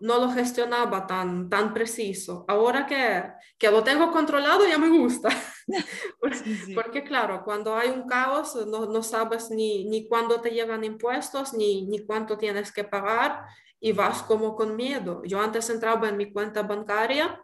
[0.00, 2.44] no lo gestionaba tan, tan preciso.
[2.48, 3.24] Ahora que,
[3.58, 5.28] que lo tengo controlado ya me gusta.
[6.74, 11.54] Porque claro, cuando hay un caos no, no sabes ni, ni cuándo te llegan impuestos,
[11.54, 13.46] ni, ni cuánto tienes que pagar
[13.80, 15.22] y vas como con miedo.
[15.24, 17.40] Yo antes entraba en mi cuenta bancaria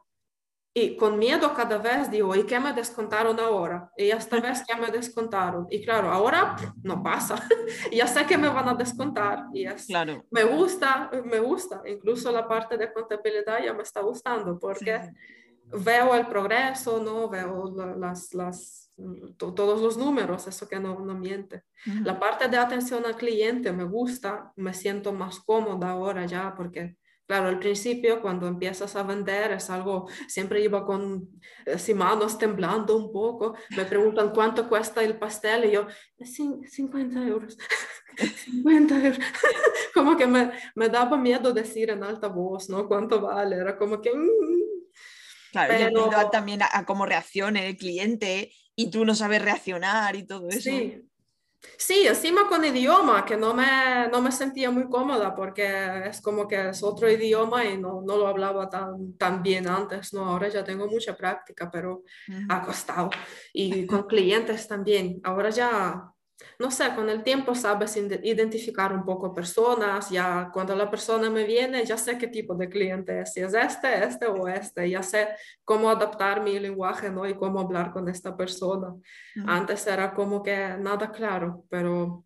[0.75, 3.91] y con miedo cada vez digo, ¿y qué me descontaron ahora?
[3.95, 5.67] Y esta vez ya me descontaron.
[5.69, 7.37] Y claro, ahora no pasa.
[7.93, 9.47] ya sé que me van a descontar.
[9.53, 10.25] Y es, claro.
[10.31, 11.83] me gusta, me gusta.
[11.85, 15.11] Incluso la parte de contabilidad ya me está gustando porque
[15.67, 17.29] veo el progreso, ¿no?
[17.29, 18.91] Veo las, las,
[19.37, 21.65] todos los números, eso que no, no miente.
[22.03, 26.97] La parte de atención al cliente me gusta, me siento más cómoda ahora ya porque
[27.33, 31.41] Claro, al principio cuando empiezas a vender es algo, siempre iba con
[31.75, 35.87] así, manos temblando un poco, me preguntan cuánto cuesta el pastel y yo,
[36.23, 37.57] 50 euros,
[38.45, 39.19] 50 euros,
[39.95, 42.87] como que me, me, daba miedo decir en alta voz, ¿no?
[42.87, 43.57] ¿Cuánto vale?
[43.57, 44.11] Era como que...
[44.15, 44.29] Mm".
[45.53, 46.31] Claro, Pero...
[46.31, 50.61] también a, a, cómo reaccione el cliente y tú no sabes reaccionar y todo eso.
[50.61, 51.03] Sí,
[51.77, 56.47] Sí, encima con idioma, que no me, no me sentía muy cómoda porque es como
[56.47, 60.25] que es otro idioma y no, no lo hablaba tan, tan bien antes, ¿no?
[60.25, 62.03] Ahora ya tengo mucha práctica, pero
[62.49, 63.11] ha costado.
[63.53, 65.21] Y con clientes también.
[65.25, 66.12] Ahora ya
[66.59, 71.45] no sé, con el tiempo sabes identificar un poco personas, ya cuando la persona me
[71.45, 75.03] viene, ya sé qué tipo de cliente es, si es este, este o este, ya
[75.03, 75.29] sé
[75.65, 77.27] cómo adaptar mi lenguaje, ¿no?
[77.27, 78.95] Y cómo hablar con esta persona.
[79.47, 82.25] Antes era como que nada claro, pero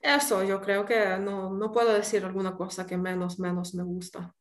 [0.00, 4.34] eso yo creo que no, no puedo decir alguna cosa que menos, menos me gusta.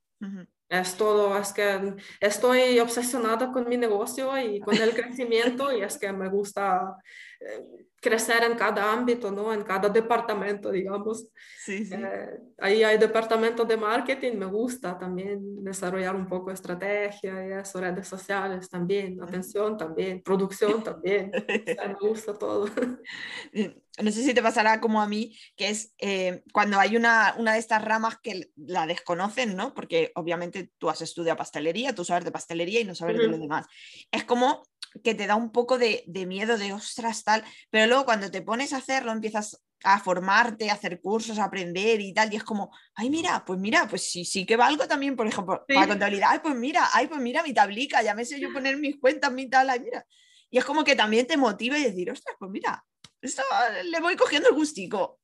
[0.67, 5.97] Es todo, es que estoy obsesionada con mi negocio y con el crecimiento y es
[5.97, 6.95] que me gusta
[7.39, 9.51] eh, crecer en cada ámbito, ¿no?
[9.51, 11.25] En cada departamento, digamos.
[11.65, 11.95] Sí, sí.
[11.95, 17.81] Eh, ahí hay departamento de marketing, me gusta también desarrollar un poco estrategia y eso,
[17.81, 21.31] redes sociales también, atención también, producción también.
[21.31, 22.69] me gusta todo.
[24.03, 27.53] No sé si te pasará como a mí, que es eh, cuando hay una, una
[27.53, 29.73] de estas ramas que la desconocen, ¿no?
[29.73, 33.37] Porque obviamente tú has estudiado pastelería, tú sabes de pastelería y no sabes de lo
[33.37, 33.67] demás.
[34.11, 34.63] Es como
[35.03, 38.41] que te da un poco de, de, miedo, de ostras, tal, pero luego cuando te
[38.41, 42.43] pones a hacerlo empiezas a formarte, a hacer cursos, a aprender y tal, y es
[42.43, 46.29] como, ay, mira, pues mira, pues sí, sí que valgo también, por ejemplo, para contabilidad,
[46.31, 49.31] ay, pues mira, ay, pues mira mi tablica, ya me sé yo poner mis cuentas,
[49.31, 50.05] mi tal, ay, mira.
[50.49, 52.83] Y es como que también te motiva y decir, ostras, pues mira,
[53.21, 53.43] esto
[53.83, 55.19] le voy cogiendo el gustico.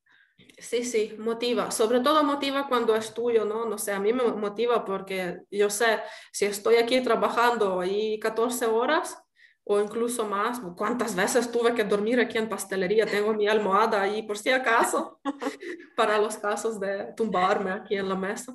[0.58, 1.70] Sí, sí, motiva.
[1.70, 3.64] Sobre todo motiva cuando es tuyo, ¿no?
[3.64, 6.00] No sé, a mí me motiva porque yo sé,
[6.32, 9.21] si estoy aquí trabajando ahí 14 horas,
[9.64, 10.60] o incluso más.
[10.76, 13.06] ¿Cuántas veces tuve que dormir aquí en pastelería?
[13.06, 15.20] Tengo mi almohada ahí por si acaso,
[15.96, 18.54] para los casos de tumbarme aquí en la mesa.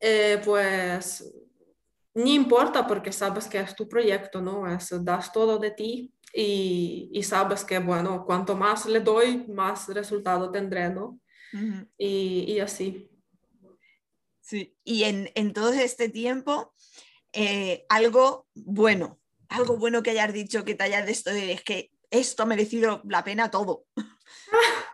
[0.00, 1.24] Eh, pues
[2.14, 4.68] ni importa porque sabes que es tu proyecto, ¿no?
[4.68, 9.88] Es, das todo de ti y, y sabes que, bueno, cuanto más le doy, más
[9.88, 11.18] resultado tendré, ¿no?
[11.98, 13.10] y, y, así.
[14.40, 16.74] Sí, y en, en todo este tiempo,
[17.32, 19.21] eh, algo bueno,
[19.54, 23.02] algo bueno que hayas dicho, que te hayas de esto, es que esto ha merecido
[23.04, 23.84] la pena todo.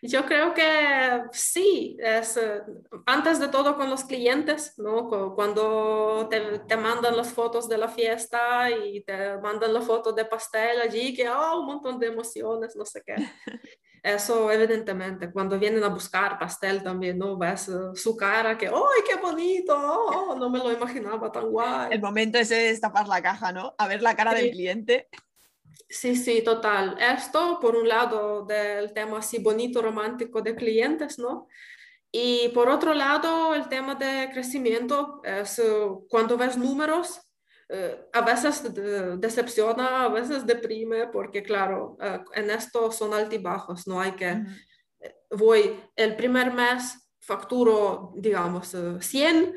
[0.00, 2.62] Yo creo que sí, es, eh,
[3.04, 5.08] antes de todo con los clientes, ¿no?
[5.34, 10.24] cuando te, te, mandan las fotos de la fiesta y te mandan la foto de
[10.24, 13.16] pastel allí, que oh, un montón de emociones, no sé qué.
[14.02, 17.36] Eso evidentemente, cuando vienen a buscar pastel también, ¿no?
[17.36, 19.76] Ves uh, su cara que, ¡ay, qué bonito!
[19.76, 21.88] Oh, no me lo imaginaba tan guay.
[21.92, 23.74] El momento ese de destapar la caja, ¿no?
[23.78, 25.08] A ver la cara del cliente.
[25.88, 26.96] Sí, sí, total.
[27.00, 31.48] Esto, por un lado, del tema así bonito, romántico de clientes, ¿no?
[32.10, 37.27] Y por otro lado, el tema de crecimiento es uh, cuando ves números eh,
[38.12, 38.62] a veces
[39.20, 44.42] decepciona, a veces deprime, porque claro, eh, en esto son altibajos, no hay que,
[45.00, 49.54] eh, voy el primer mes facturo, digamos, 100,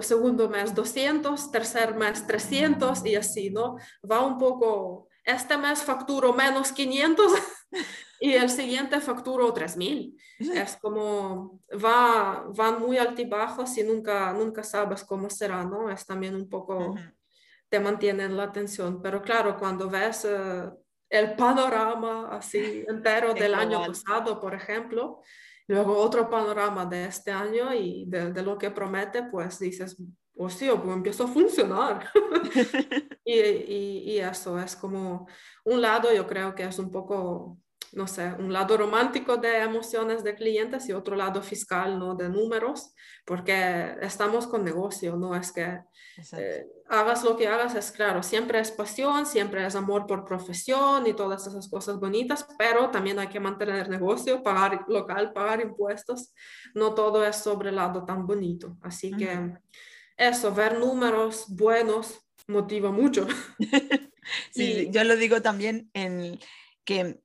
[0.00, 3.76] segundo mes 200, tercer mes 300 y así, ¿no?
[4.10, 7.32] Va un poco, este mes facturo menos 500
[8.20, 10.16] y el siguiente facturo 3000.
[10.38, 15.88] Es como, va, van muy altibajos y nunca, nunca sabes cómo será, ¿no?
[15.88, 16.96] Es también un poco
[17.68, 19.00] te mantienen la atención.
[19.02, 20.70] Pero claro, cuando ves eh,
[21.10, 25.22] el panorama así entero del año pasado, por ejemplo,
[25.66, 29.96] luego otro panorama de este año y de, lo que promete, pues dices,
[30.36, 32.08] oh sí, pues empiezo a funcionar.
[33.24, 35.26] y, y, y, eso es como
[35.64, 37.58] un lado, yo creo que es un poco
[37.92, 42.14] no sé, un lado romántico de emociones de clientes y otro lado fiscal, ¿no?
[42.14, 42.94] De números,
[43.24, 45.80] porque estamos con negocio, no es que
[46.32, 51.06] eh, hagas lo que hagas, es claro, siempre es pasión, siempre es amor por profesión
[51.06, 56.32] y todas esas cosas bonitas, pero también hay que mantener negocio, pagar local, pagar impuestos,
[56.74, 58.76] no todo es sobre el lado tan bonito.
[58.82, 59.52] Así que
[60.16, 63.26] eso, ver números buenos motiva mucho.
[64.50, 66.38] sí, yo lo digo también en
[66.84, 67.20] que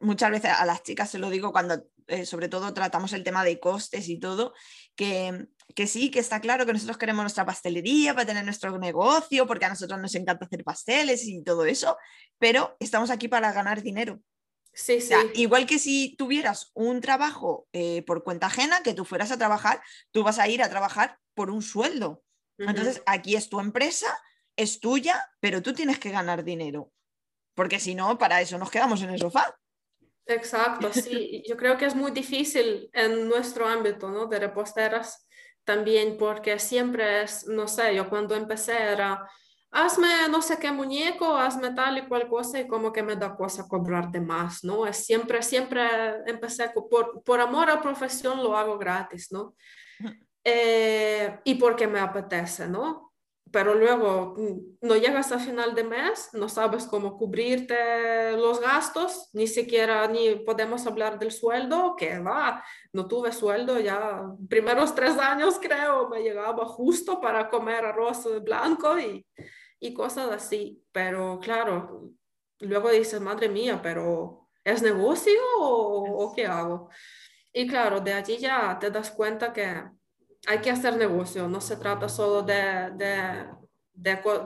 [0.00, 3.44] muchas veces a las chicas se lo digo cuando eh, sobre todo tratamos el tema
[3.44, 4.52] de costes y todo,
[4.94, 9.46] que, que, sí, que está claro que nosotros queremos nuestra pastelería para tener nuestro negocio,
[9.46, 11.96] porque a nosotros nos encanta hacer pasteles y todo eso,
[12.38, 14.20] pero estamos aquí para ganar dinero.
[14.74, 15.14] Sí, sí.
[15.34, 19.80] igual que si tuvieras un trabajo eh, por cuenta ajena, que tú fueras a trabajar,
[20.10, 22.22] tú vas a ir a trabajar por un sueldo.
[22.58, 24.06] Entonces, aquí es tu empresa,
[24.56, 26.92] es tuya, pero tú tienes que ganar dinero.
[27.54, 29.56] Porque si no, para eso nos quedamos en el sofá.
[30.26, 31.42] Exacto, sí.
[31.46, 34.26] Yo creo que es muy difícil en nuestro ámbito, ¿no?
[34.26, 35.26] De reposteras
[35.64, 39.28] también, porque siempre es, no sé, yo cuando empecé era,
[39.70, 43.34] hazme no sé qué muñeco, hazme tal y cual cosa y como que me da
[43.36, 44.86] cosa cobrarte más, ¿no?
[44.86, 45.82] Es siempre, siempre
[46.26, 49.54] empecé por, por amor a profesión lo hago gratis, ¿no?
[50.44, 53.03] Eh, y porque me apetece, ¿no?
[53.54, 59.30] Pero luego mm, no llegas a final de mes, no sabes cómo cubrirte los gastos,
[59.32, 65.16] ni siquiera ni podemos hablar del sueldo, que va, no tuve sueldo ya, primeros tres
[65.18, 69.24] años creo, me llegaba justo para comer arroz blanco y,
[69.78, 72.10] y cosas así, pero claro,
[72.58, 76.90] luego dices, madre mía, pero ¿es negocio o, o qué hago?
[77.52, 79.84] Y claro, de allí ya te das cuenta que
[80.46, 83.46] hay que hacer negocio, no se trata solo de, de,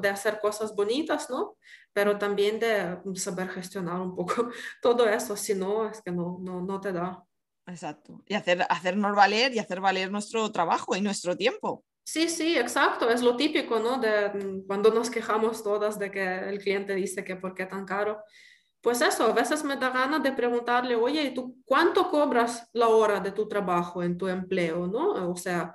[0.01, 1.57] de, hacer cosas bonitas, ¿no?
[1.93, 4.51] Pero también de saber gestionar un poco
[4.83, 7.23] todo eso, si no, es que no, no, no te da.
[7.67, 8.23] Exacto.
[8.27, 11.85] Y hacer, hacernos valer y hacer valer nuestro trabajo y nuestro tiempo.
[12.05, 13.11] Sí, sí, exacto.
[13.11, 13.99] Es lo típico, ¿no?
[13.99, 17.85] De mm, cuando nos quejamos todas de que el cliente dice que por qué tan
[17.85, 18.23] caro
[18.81, 22.89] pues eso, a veces me da ganas de preguntarle, oye, ¿y tú cuánto cobras la
[22.89, 25.31] hora de tu trabajo en tu empleo, no?
[25.31, 25.75] O sea,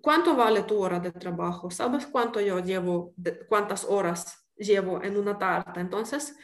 [0.00, 1.70] ¿cuánto vale tu hora de trabajo?
[1.70, 3.14] ¿Sabes cuánto yo llevo,
[3.48, 5.80] cuántas horas llevo en una tarta?
[5.80, 6.36] Entonces,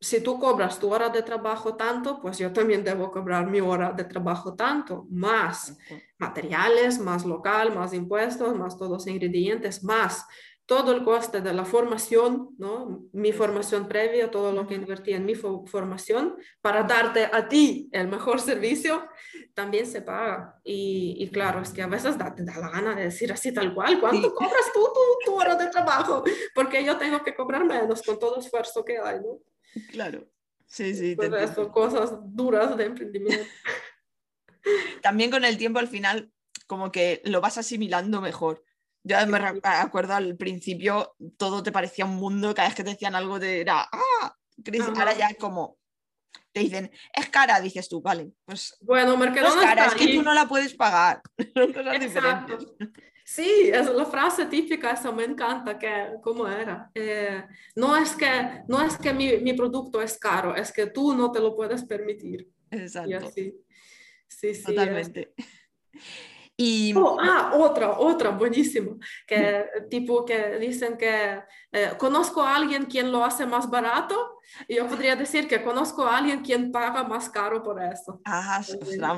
[0.00, 3.92] si tú cobras tu hora de trabajo tanto, pues yo también debo cobrar mi hora
[3.92, 5.76] de trabajo tanto, más
[6.18, 10.26] materiales, más local, más impuestos, más todos los ingredientes, más
[10.66, 13.04] todo el coste de la formación, ¿no?
[13.12, 18.08] mi formación previa, todo lo que invertí en mi formación, para darte a ti el
[18.08, 19.06] mejor servicio,
[19.54, 20.60] también se paga.
[20.64, 23.72] Y, claro, es que a veces da, te da la gana de decir así tal
[23.74, 24.84] cual, ¿cuánto cobras tú
[25.24, 26.24] tu, hora de trabajo?
[26.52, 29.38] Porque yo tengo que cobrar menos con todo esfuerzo que hay, ¿no?
[29.92, 30.26] Claro,
[30.66, 31.14] sí, sí.
[31.14, 33.46] Pues eso, cosas duras de emprendimiento.
[35.00, 36.32] También con el tiempo al final
[36.66, 38.65] como que lo vas asimilando mejor
[39.06, 43.14] yo me acuerdo al principio todo te parecía un mundo, cada vez que te decían
[43.14, 44.36] algo te era, ah,
[44.96, 45.78] ahora ya como
[46.52, 50.22] te dicen, es cara, dices tú, vale, pues bueno, Mercadona es cara, es que tú
[50.22, 51.20] no la puedes pagar,
[51.54, 52.66] son cosas diferentes.
[53.24, 56.90] Sí, es la frase típica, eso me encanta, que, ¿cómo era?
[56.94, 61.12] Eh, no es que, no es que mi, mi, producto es caro, es que tú
[61.12, 62.48] no te lo puedes permitir.
[62.70, 63.10] Exacto.
[63.10, 63.54] Y así.
[64.28, 64.64] Sí, sí.
[64.64, 65.34] Totalmente.
[66.56, 66.94] Y...
[66.96, 73.12] Oh, ah, otra, otra, buenísimo, que tipo que dicen que eh, conozco a alguien quien
[73.12, 77.28] lo hace más barato y yo podría decir que conozco a alguien quien paga más
[77.28, 78.22] caro por eso.
[78.24, 78.62] Ah,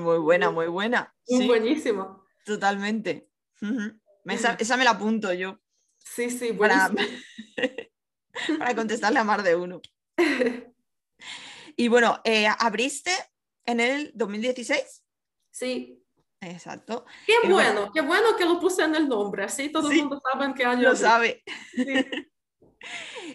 [0.01, 1.15] muy buena, muy buena.
[1.25, 2.25] Sí, buenísimo.
[2.45, 3.29] Totalmente.
[4.25, 5.61] esa, me la apunto yo.
[5.99, 6.91] Sí, sí, para,
[8.59, 9.81] para contestarle a más de uno.
[11.77, 13.13] y bueno, eh, ¿abriste
[13.65, 15.05] en el 2016?
[15.51, 15.98] Sí,
[16.41, 17.05] Exacto.
[17.27, 20.45] Qué bueno, qué bueno que lo puse en el nombre, así todo el mundo sabe
[20.45, 20.83] en qué año.
[20.83, 21.43] Lo sabe.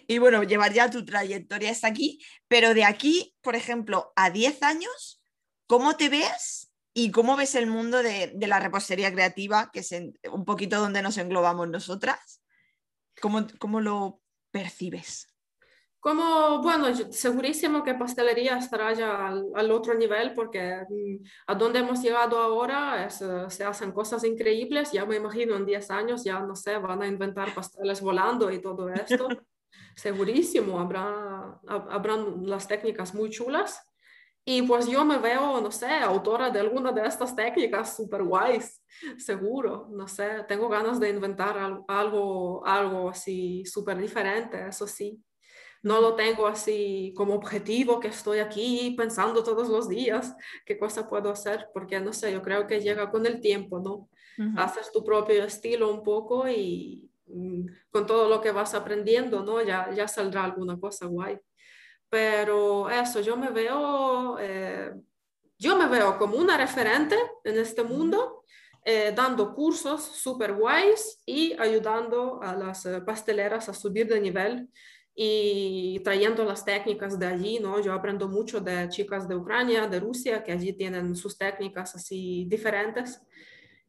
[0.08, 4.62] y bueno, llevar ya tu trayectoria hasta aquí, pero de aquí, por ejemplo, a 10
[4.62, 5.22] años,
[5.66, 9.94] ¿cómo te ves y cómo ves el mundo de, de la repostería creativa, que es
[10.32, 12.42] un poquito donde nos englobamos nosotras?
[13.20, 15.33] ¿Cómo, cómo lo percibes?
[16.04, 22.02] Como, bueno, segurísimo que pastelería estará ya al, otro nivel porque mm, a donde hemos
[22.02, 24.92] llegado ahora es, eh, se hacen cosas increíbles.
[24.92, 28.60] Ya me imagino en 10 años ya, no sé, van a inventar pasteles volando y
[28.60, 29.28] todo esto.
[29.96, 33.80] segurísimo, habrá, habrán las técnicas muy chulas.
[34.44, 38.84] Y pues yo me veo, no sé, autora de alguna de estas técnicas super guays,
[39.16, 41.56] seguro, no sé, tengo ganas de inventar
[41.88, 45.24] algo, algo así súper diferente, eso sí
[45.84, 51.06] no lo tengo así como objetivo que estoy aquí pensando todos los días qué cosa
[51.06, 54.08] puedo hacer, porque no sé, yo creo que llega con el tiempo, ¿no?
[54.56, 59.62] Haces tu propio estilo un poco y mm, con todo lo que vas aprendiendo, ¿no?
[59.62, 61.38] Ya, ya saldrá alguna cosa guay.
[62.08, 64.90] Pero eso, yo me veo, eh,
[65.58, 68.44] yo me veo como una referente en este mundo,
[68.86, 74.68] eh, dando cursos súper guays y ayudando a las eh, pasteleras a subir de nivel
[75.14, 77.80] y trayendo las técnicas de allí, ¿no?
[77.80, 82.46] Yo aprendo mucho de chicas de Ucrania, de Rusia, que allí tienen sus técnicas así
[82.48, 83.20] diferentes.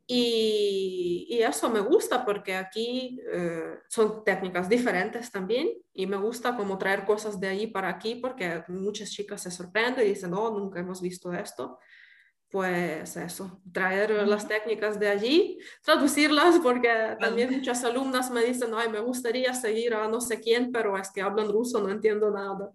[0.08, 6.56] Y, y, eso me gusta porque aquí eh, son técnicas diferentes también y me gusta
[6.56, 10.52] como traer cosas de allí para aquí porque muchas chicas se sorprenden y dicen, no,
[10.52, 11.80] nunca hemos visto esto.
[12.56, 16.88] Pues eso, traer las técnicas de allí, traducirlas porque
[17.20, 21.12] también muchas alumnas me dicen, ay, me gustaría seguir a no sé quién, pero es
[21.12, 22.70] que hablan ruso, no entiendo nada.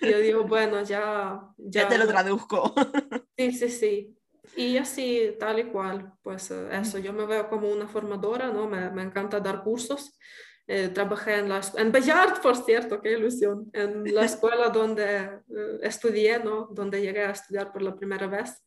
[0.00, 1.82] Y yo digo, bueno, ya, ya...
[1.82, 2.74] Ya te lo traduzco.
[3.36, 4.16] Sí, sí, sí.
[4.56, 8.66] Y así, tal y cual, pues eh, eso, yo me veo como una formadora, ¿no?
[8.66, 10.18] Me, me encanta dar cursos.
[10.66, 15.78] Eh, trabajé en, la, en Bellart, por cierto, qué ilusión, en la escuela donde eh,
[15.82, 16.68] estudié, ¿no?
[16.70, 18.64] Donde llegué a estudiar por la primera vez.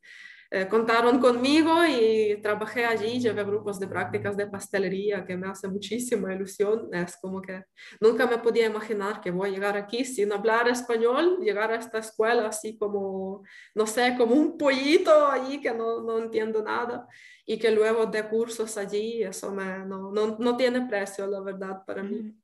[0.52, 5.68] Eh, contaron conmigo y trabajé allí, llevé grupos de prácticas de pastelería que me hace
[5.68, 6.90] muchísima ilusión.
[6.94, 7.64] Es como que
[8.00, 11.98] nunca me podía imaginar que voy a llegar aquí sin hablar español, llegar a esta
[12.00, 13.44] escuela así como,
[13.74, 17.08] no sé, como un pollito allí que no, no entiendo nada
[17.46, 21.84] y que luego de cursos allí, eso me, no, no, no, tiene precio, la verdad,
[21.86, 22.36] para mí.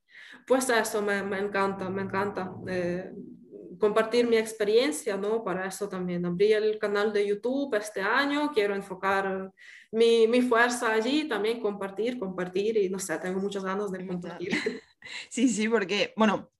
[0.46, 2.52] Pues eso me, me encanta, me encanta.
[2.68, 3.12] Eh,
[3.82, 5.42] compartir mi experiencia, ¿no?
[5.42, 9.50] Para eso también abrí el canal de YouTube este año, quiero enfocar
[9.90, 14.52] mi, mi, fuerza allí, también compartir, compartir y no sé, tengo muchas ganas de compartir.
[15.28, 16.52] Sí, sí, porque, bueno,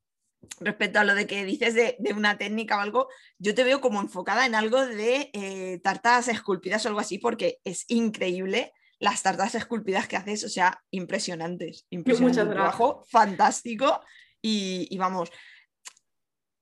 [0.59, 3.09] respecto a lo de que dices de, de, una técnica o algo,
[3.39, 7.61] yo te veo como enfocada en algo de eh, tartas esculpidas o algo así, porque
[7.63, 14.01] es increíble las tartas esculpidas que haces, o sea, impresionantes, impresionante, un trabajo fantástico
[14.43, 15.31] y, y vamos,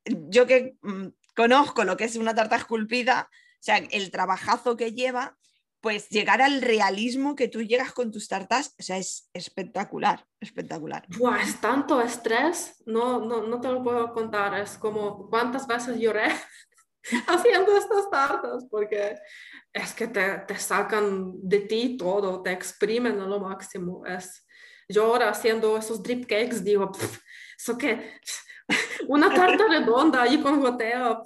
[0.04, 4.92] yo que mm, conozco lo que es una tarta esculpida, o sea, el trabajazo que
[4.92, 5.36] lleva,
[5.80, 11.06] pues llegar al realismo que tú llegas con tus tartas, o sea, es espectacular, espectacular.
[11.18, 15.98] Buah, es tanto estrés, no, no, no te lo puedo contar, es como cuántas veces
[15.98, 16.28] lloré
[17.28, 19.16] haciendo estas tartas, porque
[19.72, 24.04] es que te, te, sacan de ti todo, te exprimen a lo máximo.
[24.04, 24.46] Es,
[24.88, 26.90] yo ahora haciendo esos drip cakes digo,
[27.58, 28.20] ¿eso qué?
[29.08, 31.24] una tarta redonda ahí con goteo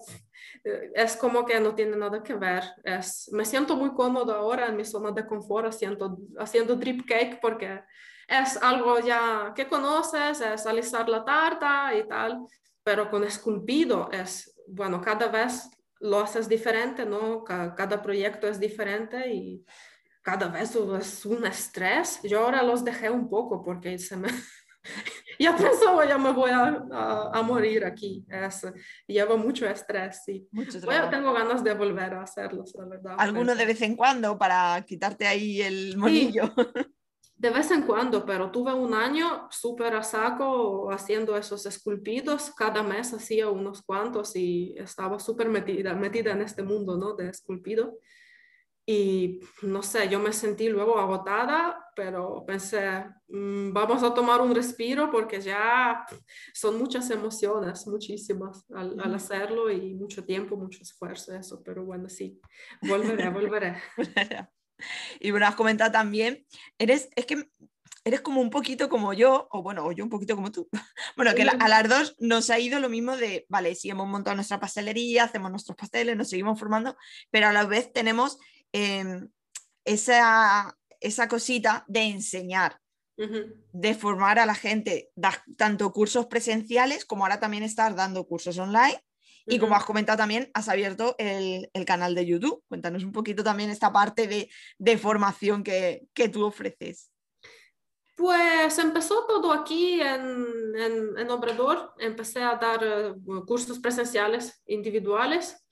[0.65, 2.65] es como que no tiene nada que ver.
[2.83, 7.39] Es, me siento muy cómodo ahora en mi zona de confort haciendo, haciendo drip cake
[7.41, 7.83] porque
[8.27, 12.47] es algo ya que conoces, es alisar la tarta y tal,
[12.83, 15.69] pero con esculpido es, bueno, cada vez
[16.01, 17.45] lo haces diferente, ¿no?
[17.45, 19.65] Cada, cada proyecto es diferente y
[20.23, 22.21] cada vez es un estrés.
[22.23, 24.29] Yo ahora los dejé un poco porque se me,
[25.39, 28.25] ya pensaba, ya me voy a, a, morir aquí.
[28.29, 28.67] Es,
[29.07, 30.23] lleva mucho estrés.
[30.53, 30.81] Mucho
[31.11, 33.17] tengo ganas de volver a hacerlos, la verdad.
[33.19, 36.53] ¿Alguno de vez en cuando para quitarte ahí el monillo?
[37.37, 42.53] de vez en cuando, pero tuve un año súper a saco haciendo esos esculpidos.
[42.57, 47.15] Cada mes hacía unos cuantos y estaba súper metida, metida en este mundo, ¿no?
[47.15, 47.99] De esculpido.
[48.87, 54.55] Y no sé, yo me sentí luego agotada, pero pensé, mm, vamos a tomar un
[54.55, 56.05] respiro porque ya
[56.53, 61.63] son muchas emociones, muchísimas al, al, hacerlo y mucho tiempo, mucho esfuerzo, eso.
[61.65, 62.39] Pero bueno, sí,
[62.83, 63.83] volveré, volveré.
[65.21, 66.45] y bueno, has comentado también,
[66.79, 67.49] eres, es que
[68.05, 70.69] eres como un poquito como yo, o bueno, o yo un poquito como tú.
[71.17, 74.37] bueno, que a las dos nos ha ido lo mismo de, vale, sí, hemos montado
[74.37, 76.97] nuestra pastelería, hacemos nuestros pasteles, nos seguimos formando,
[77.31, 78.39] pero a la vez tenemos
[78.77, 79.29] Em,
[79.85, 82.81] esa, esa cosita de enseñar,
[83.17, 85.13] de formar a la gente,
[85.57, 89.01] tanto cursos presenciales como ahora también estás dando cursos online.
[89.47, 92.65] Y como has comentado también, has abierto el, el, canal de YouTube.
[92.67, 97.13] Cuéntanos un poquito también esta parte de, de formación que, que, tú ofreces.
[98.17, 101.93] Pues empezó todo aquí en, en, en Obrador.
[101.99, 105.64] Empecé a dar uh, cursos presenciales individuales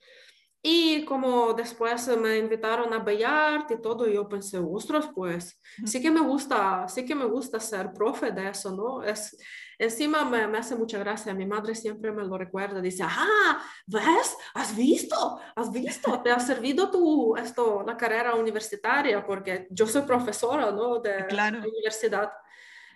[0.65, 6.09] y como después me invitaron a Bellart y todo, yo pensé, ostras, pues sí que
[6.09, 9.03] me gusta, sí que me gusta ser profe de eso, ¿no?
[9.03, 9.37] Es,
[9.77, 14.37] encima me, me hace mucha gracia, mi madre siempre me lo recuerda, dice, ah, ¿ves?
[14.53, 15.37] ¿Has visto?
[15.53, 16.21] ¿Has visto?
[16.21, 19.25] ¿Te ha servido tu, esto, la carrera universitaria?
[19.25, 20.99] Porque yo soy profesora, ¿no?
[20.99, 21.59] De claro.
[21.59, 22.31] la universidad.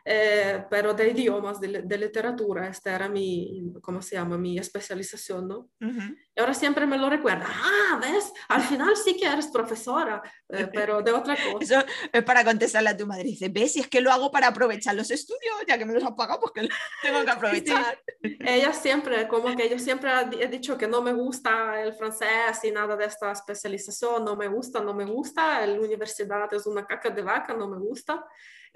[0.10, 2.70] Eh, pero de idiomas, de, de, literatura.
[2.70, 4.38] Esta era mi, ¿cómo se llama?
[4.38, 5.70] Mi especialización, ¿no?
[5.82, 7.46] Y ahora siempre me lo recuerda.
[7.46, 8.32] Ah, ¿ves?
[8.48, 11.58] Al final sí que eres profesora, eh, pero de otra cosa.
[11.60, 13.26] Eso es para contestarle a tu madre.
[13.26, 13.74] Dice, ¿ves?
[13.74, 16.40] Si es que lo hago para aprovechar los estudios, ya que me los han pagado,
[16.40, 16.70] pues que
[17.04, 18.02] tengo que aprovechar.
[18.22, 22.72] Ella siempre, como que yo siempre he dicho que no me gusta el francés y
[22.72, 27.10] nada de esta especialización, no me gusta, no me gusta, la universidad es una caca
[27.10, 28.26] de vaca, no me gusta.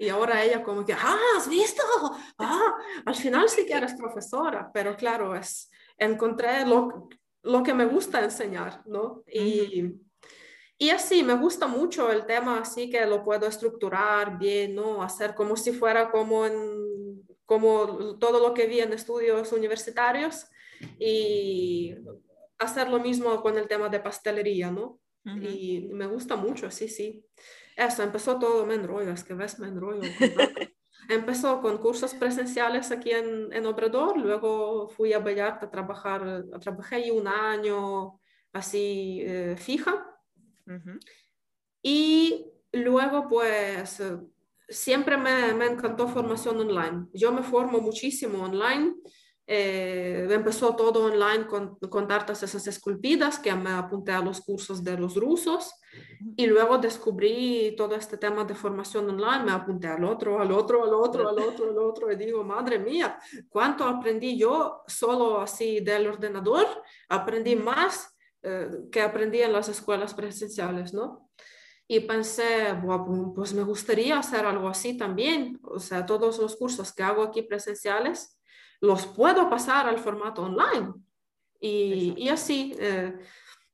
[0.02, 1.80] Y ahora ella como que, ah, ¿has visto?
[2.36, 2.74] Ah,
[3.06, 7.08] al final sí que eres profesora, pero claro, es, encontré lo,
[7.44, 9.22] lo que me gusta enseñar, ¿no?
[9.28, 9.92] Y,
[10.76, 15.04] y así, me gusta mucho el tema, así que lo puedo estructurar bien, ¿no?
[15.04, 20.46] Hacer como si fuera como, en, como todo lo que vi en estudios universitarios
[20.98, 21.94] y
[22.58, 24.98] hacer lo mismo con el tema de pastelería, ¿no?
[25.24, 27.24] Y me gusta mucho, sí, sí.
[27.76, 30.02] Eso, empezó todo, me enrollo, es que ves, me enrollo.
[31.08, 36.96] empezó con cursos presenciales aquí en, en, Obrador, luego fui a Vallarta a trabajar, trabajé
[36.96, 38.20] ahí un año
[38.52, 40.06] así eh, fija.
[41.82, 44.00] Y luego pues
[44.68, 47.08] siempre me, me encantó formación online.
[47.12, 48.94] Yo me formo muchísimo online
[49.54, 54.82] eh, empezó todo online con, con, tartas esas esculpidas, que me apunté a los cursos
[54.82, 55.74] de los rusos
[56.38, 60.84] y luego descubrí todo este tema de formación online, me apunté al otro, al otro,
[60.84, 63.18] al otro, al otro, al otro y digo, madre mía,
[63.50, 66.66] ¿cuánto aprendí yo solo así del ordenador?
[67.10, 71.28] Aprendí más eh, que aprendí en las escuelas presenciales, ¿no?
[71.86, 72.74] Y pensé,
[73.34, 77.42] pues me gustaría hacer algo así también, o sea, todos los cursos que hago aquí
[77.42, 78.38] presenciales
[78.82, 80.92] los puedo pasar al formato online.
[81.60, 83.16] Y, y así, eh,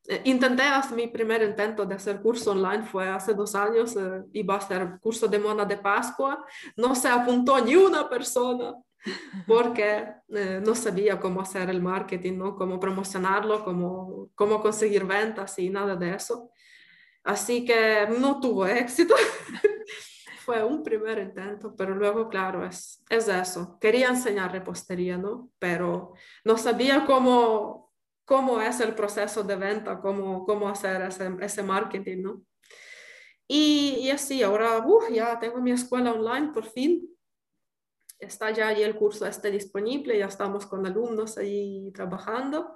[0.06, 4.24] eh, intenté hacer mi primer intento de hacer curso online, fue hace dos años, eh,
[4.34, 6.44] iba a hacer curso de mona de Pascua,
[6.76, 8.74] no se apuntó ni una persona
[9.46, 12.56] porque no sabía cómo hacer el marketing, ¿no?
[12.56, 16.50] cómo promocionarlo, cómo, cómo conseguir ventas y nada de eso.
[17.22, 19.14] Así que no tuvo éxito.
[20.48, 23.78] fue un primer intento, pero luego, claro, es, es eso.
[23.78, 25.50] Quería enseñar repostería, ¿no?
[25.58, 27.92] Pero no sabía cómo,
[28.24, 32.42] cómo es el proceso de venta, cómo, cómo hacer ese, ese marketing, ¿no?
[33.46, 37.06] Y, y así, ahora uh, ya tengo mi escuela online por fin.
[38.18, 42.74] Está ya ahí el curso este disponible, ya estamos con alumnos ahí trabajando.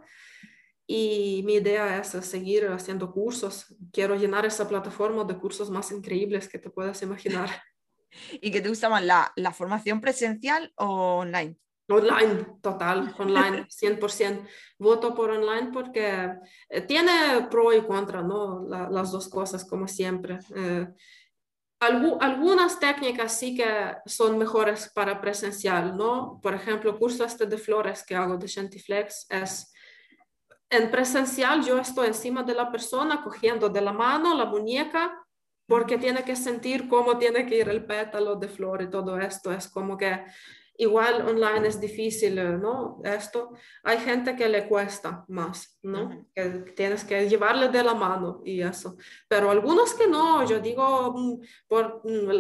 [0.87, 3.75] Y mi idea es seguir haciendo cursos.
[3.93, 7.49] Quiero llenar esa plataforma de cursos más increíbles que te puedas imaginar.
[8.41, 11.57] ¿Y qué te gusta más, la, la formación presencial o online?
[11.89, 14.47] Online, total, online, 100%.
[14.79, 16.35] Voto por online porque
[16.69, 18.67] eh, tiene pro y contra, ¿no?
[18.69, 20.39] las dos cosas, como siempre.
[20.55, 20.87] Eh,
[21.81, 26.39] algunas técnicas sí que son mejores para presencial, ¿no?
[26.41, 29.72] Por ejemplo, curso este de flores que hago de Shantiflex es
[30.73, 35.23] en presencial yo estoy encima de la persona cogiendo de la mano la muñeca
[35.67, 39.53] porque tiene que sentir cómo tiene que ir el pétalo de flor y todo esto.
[39.53, 40.25] Es como que
[40.77, 43.01] igual online es difícil, ¿no?
[43.05, 43.53] Esto,
[43.83, 46.27] hay gente que le cuesta más, ¿no?
[46.35, 46.45] Que
[46.75, 48.97] tienes que llevarle de la mano y eso.
[49.29, 52.31] Pero algunos que no, yo digo, mm, por mm,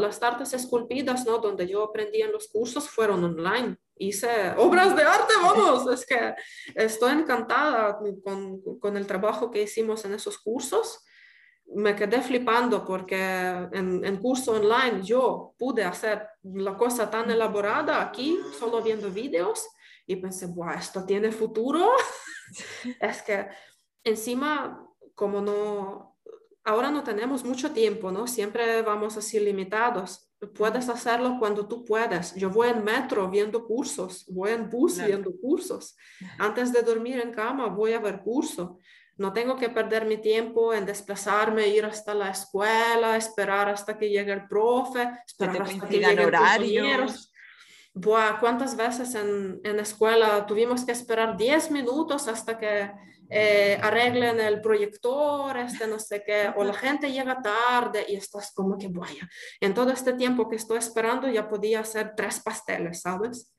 [0.00, 1.38] las tartas esculpidas, ¿no?
[1.38, 6.34] Donde yo aprendí en los cursos fueron online hice obras de arte, vamos, es que
[6.74, 11.04] estoy encantada con, con, el trabajo que hicimos en esos cursos.
[11.72, 18.02] Me quedé flipando porque en, en, curso online yo pude hacer la cosa tan elaborada
[18.02, 19.68] aquí, solo viendo vídeos,
[20.06, 21.90] y pensé, Buah, esto tiene futuro.
[23.00, 23.46] es que
[24.02, 26.18] encima, como no,
[26.64, 28.26] ahora no tenemos mucho tiempo, ¿no?
[28.26, 32.34] Siempre vamos así limitados puedes hacerlo cuando tú puedas.
[32.34, 35.96] Yo voy en metro viendo cursos, voy en bus viendo cursos.
[36.38, 38.78] Antes de dormir en cama voy a ver curso.
[39.20, 44.08] No tengo que perder mi tiempo en desplazarme, ir hasta la escuela, esperar hasta que
[44.08, 47.30] llegue el profe, esperar hasta que lleguen horarios.
[47.92, 52.90] Buah, ¿Cuántas veces en, en escuela tuvimos que esperar 10 minutos hasta que
[53.28, 58.52] eh, arreglen el proyector, este no sé qué, o la gente llega tarde y estás
[58.54, 59.28] como que, vaya,
[59.60, 63.52] en todo este tiempo que estoy esperando ya podía hacer tres pasteles, ¿sabes?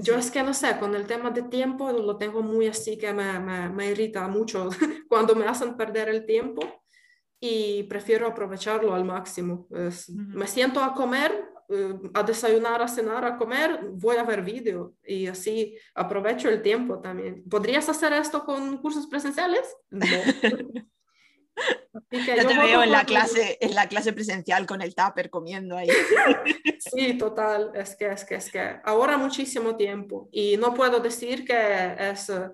[0.00, 3.12] Yo es que no sé, con el tema de tiempo lo tengo muy así que
[3.12, 4.68] me, me, me irrita mucho
[5.08, 6.62] cuando me hacen perder el tiempo
[7.40, 9.68] y prefiero aprovecharlo al máximo.
[10.08, 11.32] Me siento a comer,
[11.68, 16.62] eh, a desayunar, a cenar, a comer, voy a ver vídeo y así aprovecho el
[16.62, 17.44] tiempo también.
[17.48, 19.76] ¿Podrías hacer esto con cursos presenciales?
[19.90, 20.06] No.
[22.10, 25.88] ya te veo en la, clase, en la clase presencial con el tupper comiendo ahí.
[26.78, 27.72] Sí, total.
[27.74, 32.28] Es que, es que, es que ahora muchísimo tiempo y no puedo decir que es
[32.28, 32.48] eh,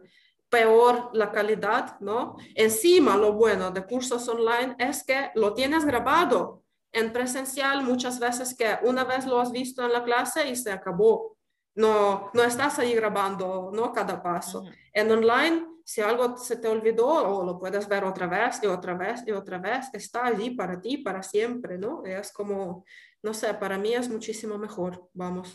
[0.49, 2.37] peor la calidad, ¿no?
[2.55, 6.63] Encima, lo bueno de cursos online es que lo tienes grabado.
[6.93, 10.71] En presencial muchas veces que una vez lo has visto en la clase y se
[10.71, 11.32] acabó.
[11.75, 13.93] No, no estás ahí grabando, ¿no?
[13.93, 14.65] Cada paso.
[14.93, 18.95] En online si algo se te olvidó o lo puedes ver otra vez y otra
[18.95, 22.05] vez y otra vez, está allí para ti, para siempre, ¿no?
[22.05, 22.85] Es como,
[23.23, 25.55] no sé, para mí es muchísimo mejor, vamos.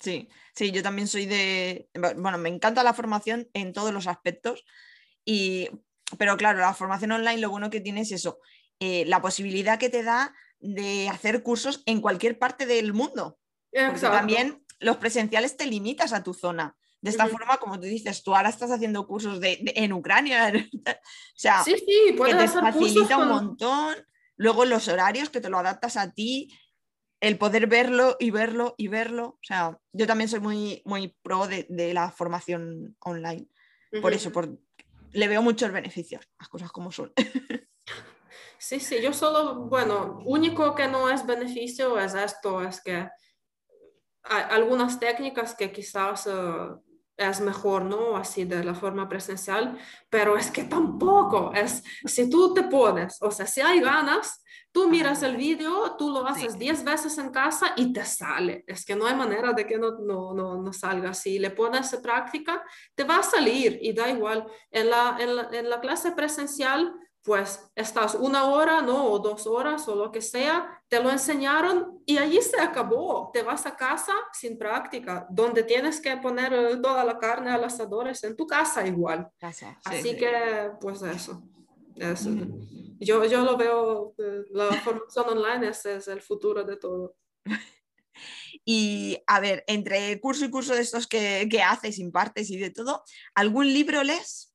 [0.00, 4.64] Sí, sí, yo también soy de, bueno, me encanta la formación en todos los aspectos,
[5.24, 5.68] y,
[6.18, 8.40] pero claro, la formación online lo bueno que tiene es eso,
[8.80, 13.38] eh, la posibilidad que te da de hacer cursos en cualquier parte del mundo.
[13.72, 14.16] Exacto.
[14.16, 16.76] también los presenciales te limitas a tu zona.
[17.00, 20.50] De esta forma, como tú dices, tú ahora estás haciendo cursos de, en Ucrania.
[20.86, 20.92] o
[21.34, 23.94] sea, sí, sí, que te facilita un montón.
[24.36, 26.48] Luego los horarios que te lo adaptas a ti,
[27.20, 29.26] el poder verlo y verlo y verlo.
[29.26, 33.48] O sea, yo también soy muy, muy pro de, la formación online.
[34.00, 34.58] Por eso, por,
[35.12, 37.12] le veo muchos beneficios, las cosas como son.
[38.56, 43.10] Sí, sí, yo solo, bueno, único que no es beneficio es esto, es que
[44.24, 46.32] algunas técnicas que quizás eh,
[47.16, 48.16] es mejor, ¿no?
[48.16, 49.78] Así de la forma presencial,
[50.10, 54.88] pero es que tampoco es, si tú te pones, o sea, si hay ganas, tú
[54.88, 58.64] miras el vídeo, tú lo haces 10 veces en casa y te sale.
[58.66, 61.14] Es que no hay manera de que no, no, no, no salga.
[61.14, 62.60] Si le pones práctica,
[62.96, 64.44] te va a salir y da igual.
[64.72, 66.92] En la, en la, en la clase presencial,
[67.24, 69.10] pues estás una hora, ¿no?
[69.10, 73.30] O dos horas o lo que sea, te lo enseñaron y allí se acabó.
[73.32, 76.52] Te vas a casa sin práctica, donde tienes que poner
[76.82, 79.26] toda la carne al asador es en tu casa igual.
[79.84, 81.42] Así que, pues eso.
[83.00, 87.16] yo, yo lo veo, eh, la formación online es, es el futuro de todo.
[88.66, 92.70] Y a ver, entre curso y curso de estos que, que haces, impartes y de
[92.70, 93.02] todo,
[93.34, 94.53] ¿algún libro lees?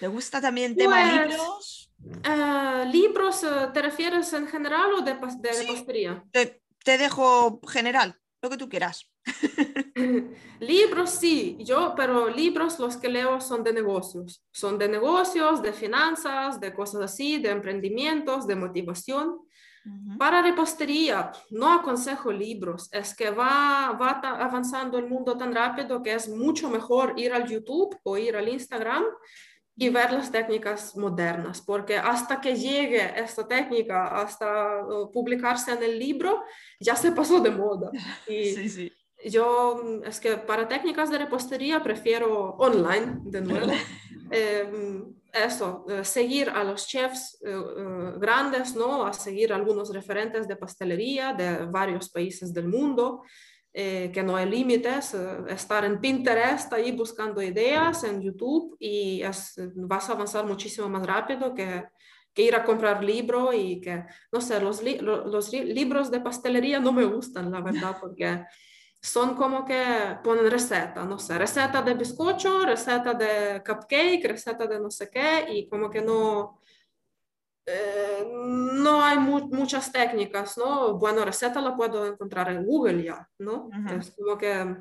[0.00, 1.92] ¿Te gusta también tema pues, libros?
[2.26, 8.48] Uh, ¿Libros eh, te refieres en general o de, de Te, te, dejo general, lo
[8.48, 9.04] que tú quieras.
[10.60, 14.42] libros sí, yo, pero libros los que leo son de negocios.
[14.50, 19.38] Son de negocios, de finanzas, de cosas así, de emprendimientos, de motivación.
[20.18, 26.12] Para repostería, no aconsejo libros, es que va, va avanzando el mundo tan rápido que
[26.12, 29.04] es mucho mejor ir al YouTube o ir al Instagram
[29.80, 35.82] y ver las técnicas modernas, porque hasta que llegue esta técnica, hasta uh, publicarse en
[35.82, 36.44] el libro,
[36.78, 37.90] ya se pasó de moda.
[38.28, 38.92] Y sí, sí.
[39.24, 43.72] Yo, mm, es que para técnicas de repostería prefiero online, de nuevo.
[44.30, 45.02] eh,
[45.32, 49.06] eso, seguir a los chefs eh, eh, grandes, ¿no?
[49.06, 53.22] A seguir algunos referentes de pastelería de varios países del mundo.
[53.72, 59.22] Eh, que no hay límites, eh, estar en Pinterest ahí buscando ideas, en YouTube y
[59.22, 61.84] vas a avanzar muchísimo más rápido que,
[62.34, 66.92] que ir a comprar libro y que, no sé, los, los libros de pastelería no
[66.92, 68.44] me gustan, la verdad, porque
[69.00, 74.80] son como que ponen receta, no sé, receta de bizcocho, receta de cupcake, receta de
[74.80, 76.59] no sé qué y como que no,
[77.72, 80.98] eh, no hay muchas técnicas, ¿no?
[80.98, 83.70] Bueno, receta la puedo encontrar en Google ya, ¿no?
[83.98, 84.76] Es como que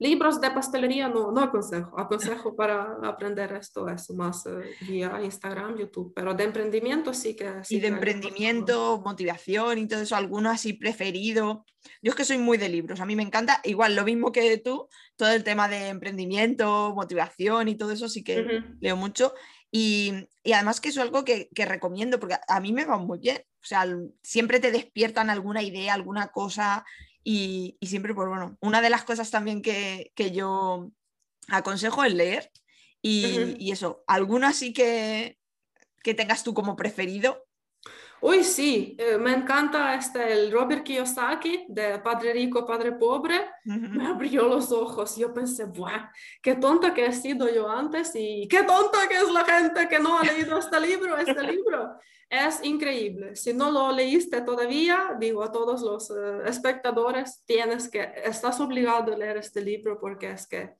[0.00, 5.76] libros de pastelería no, no aconsejo, aconsejo para aprender esto, eso más eh, vía Instagram,
[5.76, 7.62] YouTube, pero de emprendimiento sí que...
[7.62, 11.66] Sí y de emprendimiento, motivación y todo eso, alguno así preferido.
[12.02, 14.56] Yo es que soy muy de libros, a mí me encanta, igual lo mismo que
[14.58, 19.34] tú, todo el tema de emprendimiento, motivación y todo eso sí que leo mucho.
[19.72, 23.38] Y, además que es algo que, recomiendo porque a mí me va muy bien.
[23.62, 23.86] O sea,
[24.22, 26.84] siempre te despiertan alguna idea, alguna cosa
[27.22, 30.90] y, siempre, pues bueno, una de las cosas también que, yo
[31.48, 32.50] aconsejo es leer
[33.02, 35.38] y, y eso, alguna sí que,
[36.02, 37.44] que tengas tú como preferido
[38.22, 43.50] Uy, sí, eh, me encanta este, el Robert Kiyosaki de Padre Rico, Padre Pobre.
[43.64, 45.16] Me abrió los ojos.
[45.16, 46.10] Yo pensé, ¡buah!
[46.42, 49.98] Qué tonta que he sido yo antes y qué tonta que es la gente que
[49.98, 51.16] no ha leído este libro.
[51.16, 51.96] Este libro
[52.28, 53.34] es increíble.
[53.36, 59.12] Si no lo leíste todavía, digo a todos los eh, espectadores, tienes que, estás obligado
[59.12, 60.74] a leer este libro porque es que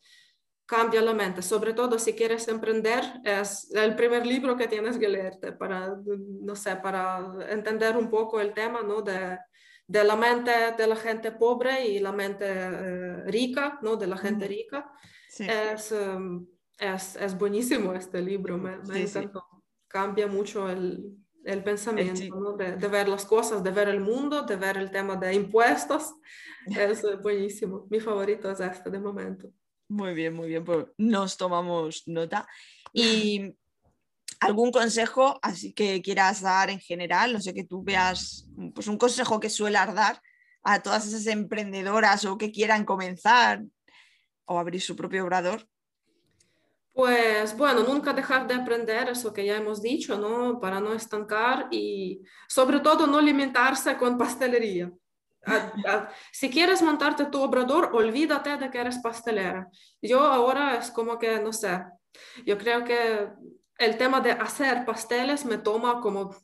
[0.70, 5.08] cambia la mente, sobre todo si quieres emprender, es el primer libro que tienes que
[5.08, 9.02] leerte para, no sé, para entender un poco el tema, ¿no?
[9.02, 9.36] De,
[9.88, 13.96] de la mente de la gente pobre y la mente eh, rica, ¿no?
[13.96, 14.92] De la gente rica.
[15.40, 16.46] Es, em,
[16.78, 19.44] es, es, buenísimo este libro, me, me encantó.
[19.88, 24.54] cambia mucho el, el pensamiento, de, de, ver las cosas, de ver el mundo, de
[24.54, 26.14] ver el tema de impuestos.
[26.78, 27.88] Es buenísimo.
[27.90, 29.50] Mi favorito es este de momento.
[29.90, 30.64] Muy bien, muy bien.
[30.64, 32.46] Pues nos tomamos nota.
[32.92, 33.54] Y
[34.40, 38.98] algún consejo así que quieras dar en general, no sé, que tú veas, pues un
[38.98, 40.20] consejo que suelas dar
[40.64, 43.62] a todas esas emprendedoras o que quieran comenzar
[44.44, 45.68] o abrir su propio obrador.
[46.92, 50.58] Pues bueno, nunca dejar de aprender eso que ya hemos dicho, ¿no?
[50.58, 54.90] Para no estancar y sobre todo no limitarse con pastelería.
[56.32, 59.68] Si quieres montarte tu obrador, olvídate de que eres pastelera.
[60.02, 61.82] Yo ahora es como que, no sé,
[62.44, 63.28] yo creo que
[63.78, 66.34] el tema de hacer pasteles me toma como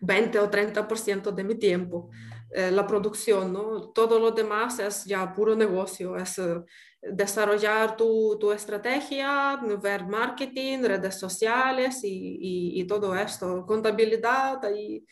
[0.00, 2.10] 20 o 30% de mi tiempo.
[2.50, 3.90] Eh, la producción, ¿no?
[3.90, 6.62] Todo lo demás es ya puro negocio, es eh,
[7.02, 14.60] desarrollar tu, tu, estrategia, ver marketing, redes sociales y, y, todo esto, contabilidad.
[14.74, 15.04] Y,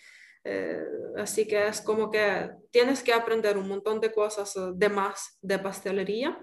[0.44, 0.84] eh,
[1.16, 5.58] así que es como que tienes que aprender un montón de cosas de más de
[5.58, 6.38] pastelería.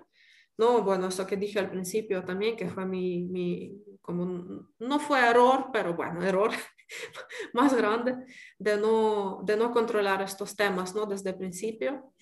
[0.57, 5.19] No, bueno, eso que dije al principio también, que fue mi, mi como, no fue
[5.19, 6.51] error, pero bueno, error
[7.53, 8.15] más grande
[8.57, 11.05] de no, de no controlar estos temas ¿no?
[11.05, 12.13] desde el principio.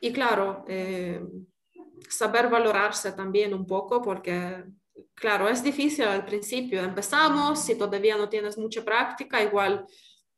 [0.00, 1.20] Y claro, eh,
[2.08, 4.64] saber valorarse también un poco, porque
[5.14, 6.82] claro, es difícil al principio.
[6.82, 9.84] Empezamos, si todavía no tienes mucha práctica, igual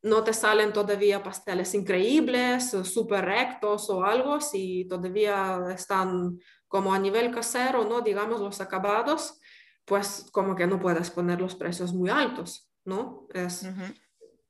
[0.02, 6.38] no te salen todavía pasteles increíbles, súper rectos o algo, si todavía están
[6.68, 8.00] como a nivel casero, ¿no?
[8.00, 9.40] Digamos, los acabados,
[9.84, 13.26] pues como que no puedes poner los precios muy altos, ¿no?
[13.34, 13.66] Es,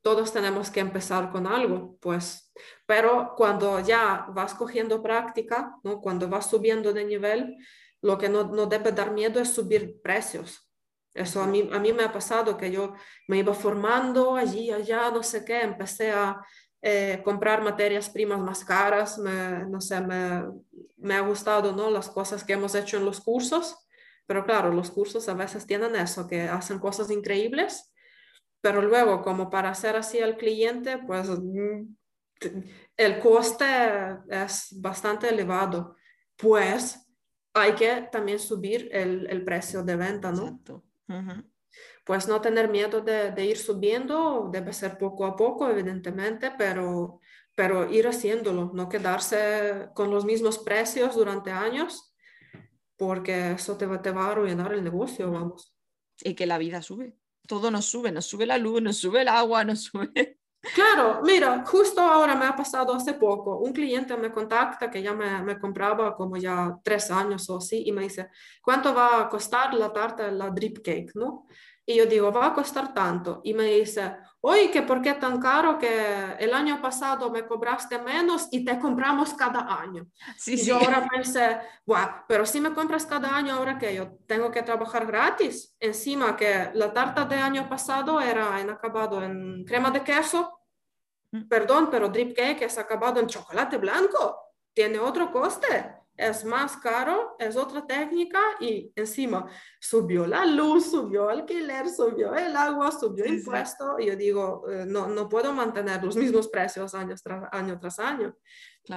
[0.02, 2.52] Todos tenemos que empezar con algo, pues,
[2.86, 6.00] pero cuando ya vas cogiendo práctica, ¿no?
[6.00, 7.56] Cuando vas subiendo de nivel,
[8.02, 10.69] lo que no, no debe dar miedo es subir precios.
[11.14, 12.94] Eso a mí, a mí me ha pasado que yo
[13.28, 16.40] me iba formando allí, allá, no sé qué, empecé a
[16.82, 20.44] eh, comprar materias primas más caras, me, no sé, me,
[20.96, 21.90] me ha gustado, ¿no?
[21.90, 23.86] Las cosas que hemos hecho en los cursos
[24.30, 27.92] pero claro, los cursos a veces tienen eso, que hacen cosas increíbles,
[28.60, 31.96] pero luego como para hacer así al cliente, pues mm,
[32.96, 33.64] el coste
[34.28, 35.96] es bastante elevado.
[36.36, 37.12] Pues
[37.54, 40.44] hay que también subir el, el precio de venta, ¿no?
[40.44, 40.84] Exacto.
[42.04, 47.20] Pues no tener miedo de, de, ir subiendo, debe ser poco a poco, evidentemente, pero,
[47.54, 52.10] pero ir haciéndolo, no quedarse con los mismos precios durante años
[53.00, 55.74] porque eso te va, te va a arruinar el negocio, vamos.
[56.22, 57.16] Y que la vida sube,
[57.48, 60.38] todo nos sube, nos sube la luz, nos sube el agua, nos sube...
[60.62, 65.14] Claro, mira, justo ahora me ha pasado hace poco, un cliente me contacta que ya
[65.14, 68.28] me, compraba como ya tres años o así y me dice,
[68.62, 71.12] ¿cuánto va a costar la tarta, la drip cake?
[71.14, 71.46] ¿no?
[71.86, 73.40] Y yo digo, va a costar tanto.
[73.42, 77.98] Y me dice, oye, que por qué tan caro que el año pasado me cobraste
[77.98, 80.06] menos y te compramos cada año.
[80.36, 80.66] Sí, y sí.
[80.66, 84.62] yo ahora pensé, bueno, pero si me compras cada año, ahora que yo tengo que
[84.62, 85.76] trabajar gratis.
[85.78, 90.58] Encima que la tarta de año pasado era en acabado en crema de queso.
[91.32, 91.48] Mm.
[91.48, 94.38] Perdón, pero drip cake es acabado en chocolate blanco.
[94.72, 99.46] Tiene otro coste es más caro, es otra técnica y encima
[99.80, 103.98] subió la luz, subió alquiler, subió el agua, subió el impuesto.
[103.98, 107.80] Y yo digo, eh, no, no puedo mantener los mismos precios año tras año.
[107.80, 108.36] Tras año.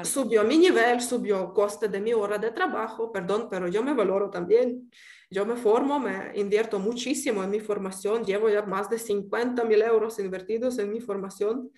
[0.04, 4.30] Subió mi nivel, subió coste de mi hora de trabajo, perdón, pero yo me valoro
[4.30, 4.92] también.
[5.30, 9.82] Yo me formo, me invierto muchísimo en mi formación, llevo ya más de 50 mil
[9.82, 11.72] euros invertidos en mi formación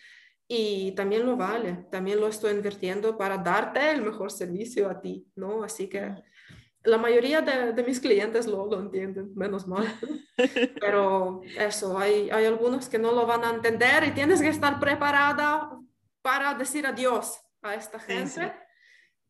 [0.48, 5.28] y también lo vale, también lo estoy invirtiendo para darte el mejor servicio a ti,
[5.36, 5.64] ¿no?
[5.64, 6.14] Así que
[6.84, 9.86] la mayoría de, de mis clientes lo, lo, entienden, menos mal.
[10.80, 14.80] Pero eso, hay, hay algunos que no lo van a entender y tienes que estar
[14.80, 15.72] preparada
[16.22, 18.54] para decir adiós a esta gente,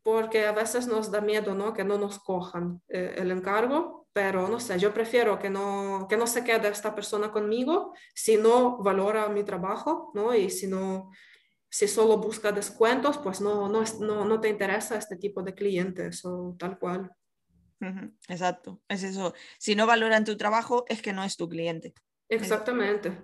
[0.03, 1.73] porque a veces nos da miedo, ¿no?
[1.73, 6.15] Que no nos cojan eh, el encargo pero no sé, yo prefiero que no, que
[6.15, 10.33] no se quede esta persona conmigo si no valora mi trabajo, ¿no?
[10.33, 11.11] Y si no,
[11.69, 16.23] si solo busca descuentos, pues no, no, no, no te interesa este tipo de clientes
[16.23, 17.11] o tal cual.
[18.29, 19.33] Exacto, es eso.
[19.59, 21.93] Si no valoran tu trabajo, es que no es tu cliente.
[22.29, 23.21] Exactamente.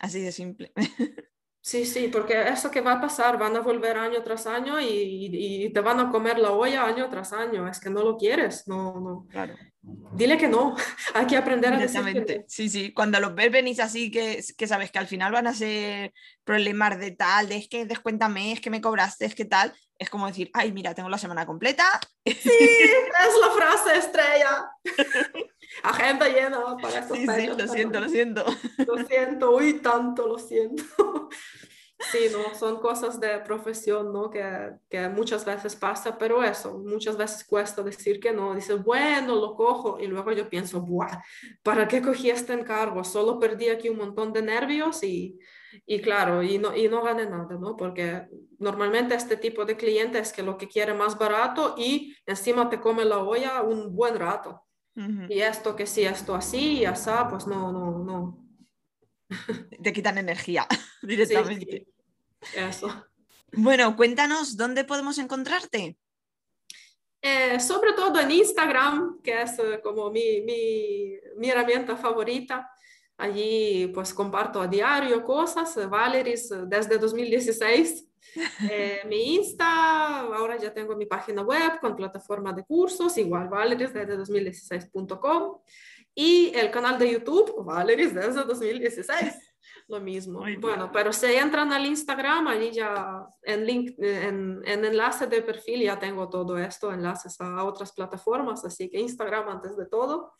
[0.00, 0.72] Así de simple.
[1.64, 5.30] Sí, sí, porque eso que va a pasar, van a volver año tras año y,
[5.32, 8.66] y, te van a comer la olla año tras año, es que no lo quieres,
[8.66, 9.28] no, no.
[9.30, 9.54] Claro.
[9.80, 10.74] dile que no,
[11.14, 12.44] hay que aprender a decir que no.
[12.48, 15.54] Sí, sí, cuando los ves venís así que, que sabes que al final van a
[15.54, 19.72] ser problemas de tal, de es que descuéntame, es que me cobraste, es que tal,
[20.02, 21.84] es como decir, ay, mira, tengo la semana completa.
[22.26, 24.68] Sí, es la frase estrella.
[25.84, 28.44] Agenda llena para estos sí, sí, lo siento, lo siento.
[28.78, 31.28] Lo siento, uy, tanto lo siento.
[32.12, 34.28] Sí, no, son cosas de profesión, ¿no?
[34.28, 38.54] Que, que, muchas veces pasa, pero eso, muchas veces cuesta decir que no.
[38.54, 41.22] Dices, bueno, lo cojo, y luego yo pienso, Buah,
[41.62, 43.02] ¿para qué cogí este encargo?
[43.02, 45.38] Solo perdí aquí un montón de nervios y,
[45.86, 47.76] y claro, y no, y no gané nada, ¿no?
[47.76, 52.68] Porque normalmente este tipo de cliente es que lo que quiere más barato y encima
[52.68, 54.62] te come la olla un buen rato.
[54.94, 58.46] Y esto que sí, esto así y así, pues no, no, no.
[59.82, 60.66] Te quitan energía
[61.02, 61.91] directamente.
[62.54, 63.06] Eso.
[63.52, 65.98] Bueno, cuéntanos dónde podemos encontrarte.
[67.20, 72.68] Eh, sobre todo en Instagram, que es eh, como mi, mi, mi, herramienta favorita.
[73.16, 78.08] Allí pues comparto a diario cosas, Valeris desde 2016.
[78.70, 83.92] Eh, mi Insta, ahora ya tengo mi página web con plataforma de cursos, igual Valeris
[83.92, 85.58] desde 2016.com.
[86.14, 89.51] Y el canal de YouTube, Valeris desde 2016
[89.88, 90.44] lo mismo.
[90.58, 95.82] bueno, pero si entran al Instagram, allí ya en, link, en, en, enlace de perfil
[95.82, 100.34] ya tengo todo esto, enlaces a otras plataformas, así que Instagram antes de todo.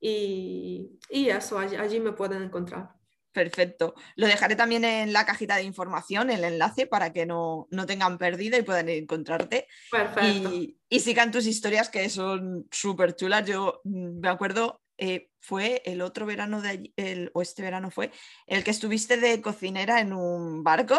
[0.00, 2.90] Y, y eso, allí, allí, me pueden encontrar.
[3.32, 3.94] Perfecto.
[4.16, 8.18] Lo dejaré también en la cajita de información, el enlace, para que no, no tengan
[8.18, 9.68] perdido y puedan encontrarte.
[9.90, 10.52] Perfecto.
[10.52, 13.46] Y, y sigan tus historias que son súper chulas.
[13.46, 18.12] Yo mm, me acuerdo eh, fue el otro verano de el, o este verano fue
[18.46, 20.98] el que estuviste de cocinera en un barco.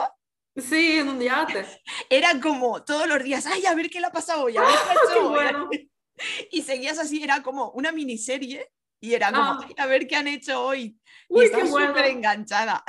[0.55, 1.65] Sí, en un yate.
[2.09, 4.71] Era como todos los días, ay, a ver qué le ha pasado hoy, a ver
[4.71, 5.69] qué ha Bueno.
[6.51, 8.69] Y seguías así, era como una miniserie
[8.99, 9.67] y era como, ah.
[9.77, 10.99] a ver qué han hecho hoy.
[11.27, 11.87] Uy, y qué bueno.
[11.87, 12.83] súper enganchada.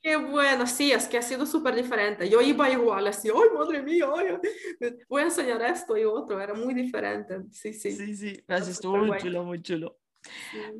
[0.00, 2.30] Qué bueno, sí, es que ha sido súper diferente.
[2.30, 4.38] Yo iba igual, así, ay, madre mía, ay,
[5.08, 7.42] voy a enseñar esto y otro, era muy diferente.
[7.50, 7.90] Sí, sí.
[7.90, 9.99] Sí, sí, estuvo muy chulo, muy chulo.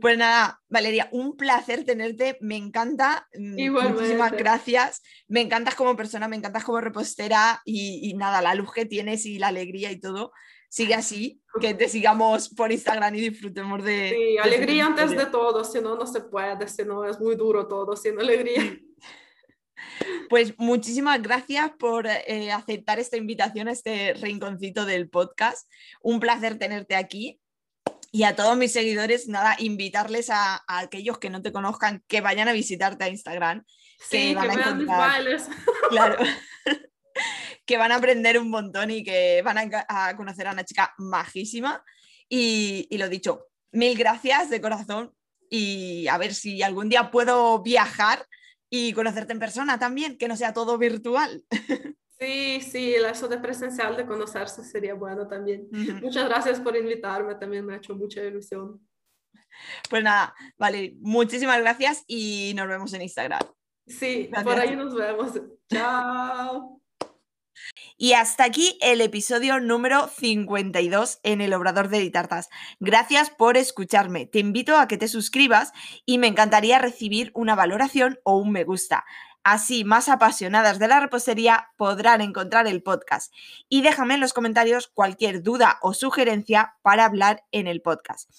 [0.01, 4.01] Pues nada, Valeria, un placer tenerte, me encanta, mm, Igualmente.
[4.01, 8.73] muchísimas gracias, me encantas como persona, me encantas como repostera y, y, nada, la luz
[8.73, 10.33] que tienes y la alegría y todo,
[10.69, 14.11] sigue así, que te sigamos por Instagram y disfrutemos de...
[14.11, 17.67] Sí, alegría antes de todo, si no, no se puede, si no, es muy duro
[17.67, 18.79] todo, sin alegría.
[20.29, 25.69] Pues muchísimas gracias por eh, aceptar esta invitación a este rinconcito del podcast.
[26.03, 27.40] Un placer tenerte aquí
[28.13, 32.21] y a todos mis seguidores, nada, invitarles a, a, aquellos que no te conozcan que
[32.21, 33.65] vayan a visitarte a Instagram.
[33.99, 35.49] Sí, que, van que a mis.
[35.91, 36.17] Claro.
[37.67, 40.93] que van a aprender un montón y que van a, a conocer a una chica
[40.99, 41.85] majísima.
[42.29, 45.13] Y, y, lo dicho, mil gracias de corazón
[45.49, 48.27] y a ver si algún día puedo viajar
[48.69, 51.45] y conocerte en persona también, que no sea todo virtual.
[52.21, 55.69] Sí, sí, eso de presencial, de conocerse sería bueno también.
[55.73, 56.03] Uh -huh.
[56.03, 58.87] Muchas gracias por invitarme, también me ha hecho mucha ilusión.
[59.89, 63.41] Pues nada, vale, muchísimas gracias y nos vemos en Instagram.
[63.87, 64.45] Sí, gracias.
[64.45, 65.41] por ahí nos vemos.
[65.73, 66.81] Chao.
[67.97, 72.49] Y hasta aquí el episodio número 52 en el Obrador de Ditartas.
[72.79, 74.27] Gracias por escucharme.
[74.27, 75.73] Te invito a que te suscribas
[76.07, 79.05] y me encantaría recibir una valoración o un me gusta.
[79.43, 83.33] Así, más apasionadas de la repostería podrán encontrar el podcast.
[83.69, 88.31] Y déjame en los comentarios cualquier duda o sugerencia para hablar en el podcast.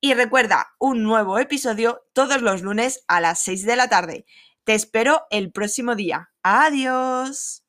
[0.00, 4.26] Y recuerda, un nuevo episodio todos los lunes a las 6 de la tarde.
[4.64, 6.30] Te espero el próximo día.
[6.42, 7.58] Adiós.